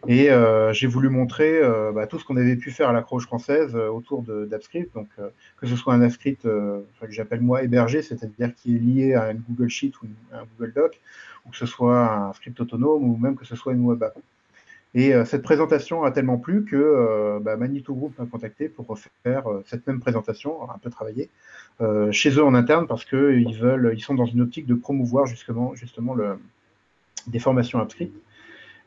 [0.09, 3.03] Et euh, j'ai voulu montrer euh, bah, tout ce qu'on avait pu faire à la
[3.03, 5.09] Croche française autour d'AppScript, donc
[5.59, 9.43] que ce soit un AppScript que j'appelle moi hébergé, c'est-à-dire qui est lié à une
[9.49, 11.01] Google Sheet ou un Google Doc,
[11.45, 14.17] ou que ce soit un script autonome, ou même que ce soit une web app.
[14.95, 18.87] Et euh, cette présentation a tellement plu que euh, bah, Manitou Group m'a contacté pour
[18.87, 21.31] refaire euh, cette même présentation, un peu travaillée,
[22.13, 25.75] chez eux en interne parce qu'ils veulent, ils sont dans une optique de promouvoir justement,
[25.75, 26.39] justement le,
[27.27, 28.15] des formations AppScript.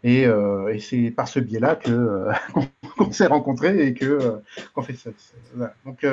[0.06, 2.28] Et, et c'est par ce biais-là que
[2.98, 4.40] qu'on s'est rencontrés et que
[4.74, 5.10] qu'on fait ça.
[5.86, 6.06] Donc,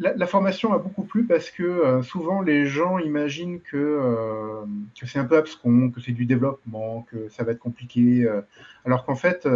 [0.00, 4.64] la, formation a beaucoup plu parce que euh, souvent les gens imaginent que, euh,
[4.98, 8.24] que c'est un peu abscon, que c'est du développement, que ça va être compliqué.
[8.24, 8.40] Euh,
[8.84, 9.46] alors qu'en fait,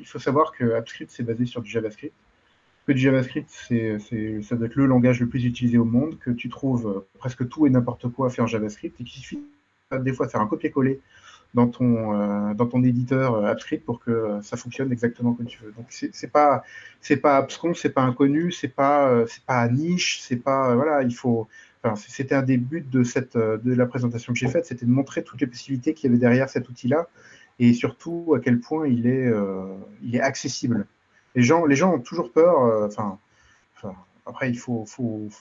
[0.00, 2.14] il faut savoir que AppScript c'est basé sur du JavaScript.
[2.86, 3.98] Que du JavaScript, c'est,
[4.42, 7.66] ça doit être le langage le plus utilisé au monde, que tu trouves presque tout
[7.66, 9.42] et n'importe quoi à faire en JavaScript et qu'il suffit
[10.00, 11.00] des fois de faire un copier-coller
[11.54, 15.46] dans ton, euh, dans ton éditeur euh, AppScript pour que euh, ça fonctionne exactement comme
[15.46, 15.72] tu veux.
[15.72, 16.62] Donc c'est pas
[17.00, 21.14] c'est pas abscon, c'est pas inconnu, c'est pas c'est pas niche, c'est pas voilà, il
[21.14, 21.48] faut.
[21.82, 24.90] Enfin, c'était un des buts de cette de la présentation que j'ai faite, c'était de
[24.90, 27.08] montrer toutes les possibilités qu'il y avait derrière cet outil-là
[27.58, 29.32] et surtout à quel point il est
[30.02, 30.86] il est accessible.
[31.36, 33.18] Les gens les gens ont toujours peur, enfin
[34.26, 34.84] après, il faut,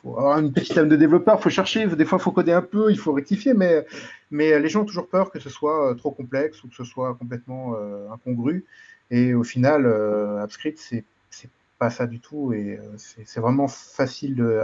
[0.05, 2.61] avoir une petite âme de développeur, il faut chercher, des fois il faut coder un
[2.61, 3.85] peu, il faut rectifier, mais,
[4.29, 6.83] mais les gens ont toujours peur que ce soit euh, trop complexe ou que ce
[6.83, 8.63] soit complètement euh, incongru.
[9.09, 11.03] Et au final, euh, AppScript, c'est
[11.79, 14.61] pas ça du tout, et c'est vraiment facile de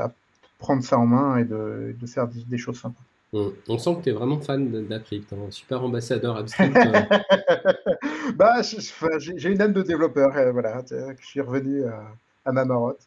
[0.60, 3.02] prendre ça en main et de, faire des, choses sympas.
[3.34, 6.74] On sent que tu es vraiment fan d'AppScript, un super ambassadeur AppScript.
[8.36, 8.62] bah,
[9.18, 12.14] j'ai une âme de développeur, voilà, je suis revenu à
[12.46, 13.06] à ma marotte.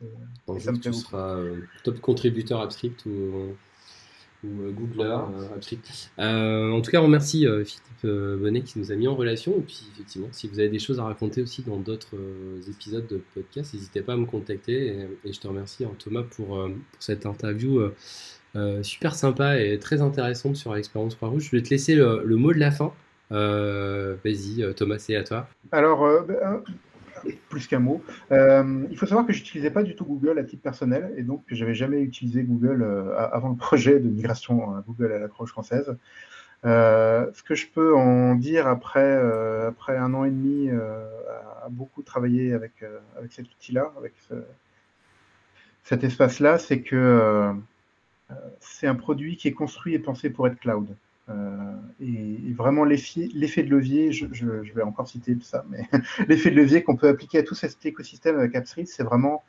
[0.49, 3.11] Euh, ça me tu seras euh, top contributeur AppScript ou,
[4.45, 5.17] ou euh, Googler
[5.55, 6.11] AppScript.
[6.19, 9.53] en tout cas, on remercie Philippe Bonnet qui nous a mis en relation.
[9.57, 12.17] Et puis, effectivement, si vous avez des choses à raconter aussi dans d'autres
[12.69, 15.07] épisodes de podcast, n'hésitez pas à me contacter.
[15.25, 16.69] Et, je te remercie, hein, Thomas, pour, pour
[17.01, 17.81] cette interview.
[18.83, 21.49] super sympa et très intéressante sur l'expérience Croix-Rouge.
[21.51, 22.93] Je vais te laisser le, mot de la fin.
[23.31, 25.49] Vas-y, Thomas, c'est à toi.
[25.73, 26.63] Alors, ben,
[27.33, 28.03] plus qu'un mot.
[28.33, 31.45] Euh, il faut savoir que j'utilisais pas du tout Google à titre personnel et donc
[31.47, 35.29] que j'avais jamais utilisé Google euh, avant le projet de migration à Google à la
[35.29, 35.97] Croche française.
[36.65, 39.19] Euh, ce que je peux en dire après,
[39.89, 42.73] un an et demi à, beaucoup travailler avec,
[43.19, 44.15] avec cet outil-là, avec
[45.83, 47.53] cet espace-là, c'est que
[48.61, 50.89] c'est un produit qui est construit et pensé pour être cloud.
[51.31, 53.29] Euh, et, vraiment l'effet
[53.63, 55.89] de levier, je, vais encore citer ça, mais
[56.29, 59.43] l'effet de levier qu'on peut appliquer à tout cet écosystème avec AppScript, c'est vraiment,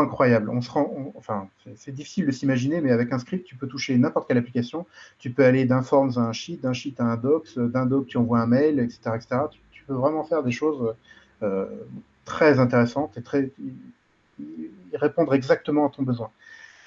[0.00, 0.50] incroyable.
[0.50, 3.96] On se rend, enfin, c'est difficile de s'imaginer, mais avec un script, tu peux toucher
[3.98, 4.86] n'importe quelle application.
[5.18, 8.06] Tu peux aller d'un Forms à un Sheet, d'un Sheet à un Docs, d'un Doc
[8.06, 9.42] qui envoie un mail, etc., etc.
[9.70, 10.94] Tu, peux vraiment faire des choses
[11.42, 11.66] euh,
[12.26, 13.52] très intéressantes et
[14.92, 16.30] répondre exactement à ton besoin.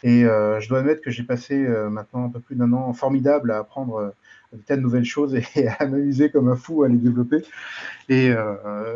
[0.04, 3.60] Et je dois admettre que j'ai passé maintenant un peu plus d'un an formidable à
[3.60, 4.14] apprendre
[4.52, 7.43] des tas de nouvelles choses et, à m'amuser comme un fou à les développer.
[8.10, 8.34] Et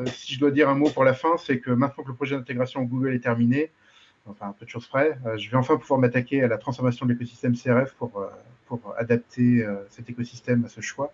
[0.08, 2.36] si je dois dire un mot pour la fin, c'est que maintenant que le projet
[2.36, 3.72] d'intégration Google est terminé,
[4.26, 7.12] enfin un peu de choses près, je vais enfin pouvoir m'attaquer à la transformation de
[7.12, 8.26] l'écosystème CRF pour,
[8.66, 11.14] pour adapter cet écosystème à ce choix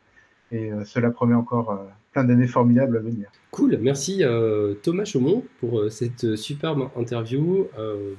[0.51, 1.75] et euh, cela promet encore euh,
[2.11, 3.31] plein d'années formidables à venir.
[3.51, 7.67] Cool, merci euh, Thomas Chaumont pour cette superbe interview.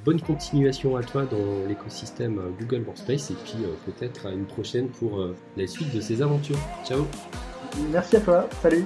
[0.04, 5.22] bonne continuation à toi dans l'écosystème Google Workspace et puis peut-être à une prochaine pour
[5.56, 6.58] la suite de ces aventures.
[6.84, 7.06] Ciao
[7.90, 8.84] Merci à toi, salut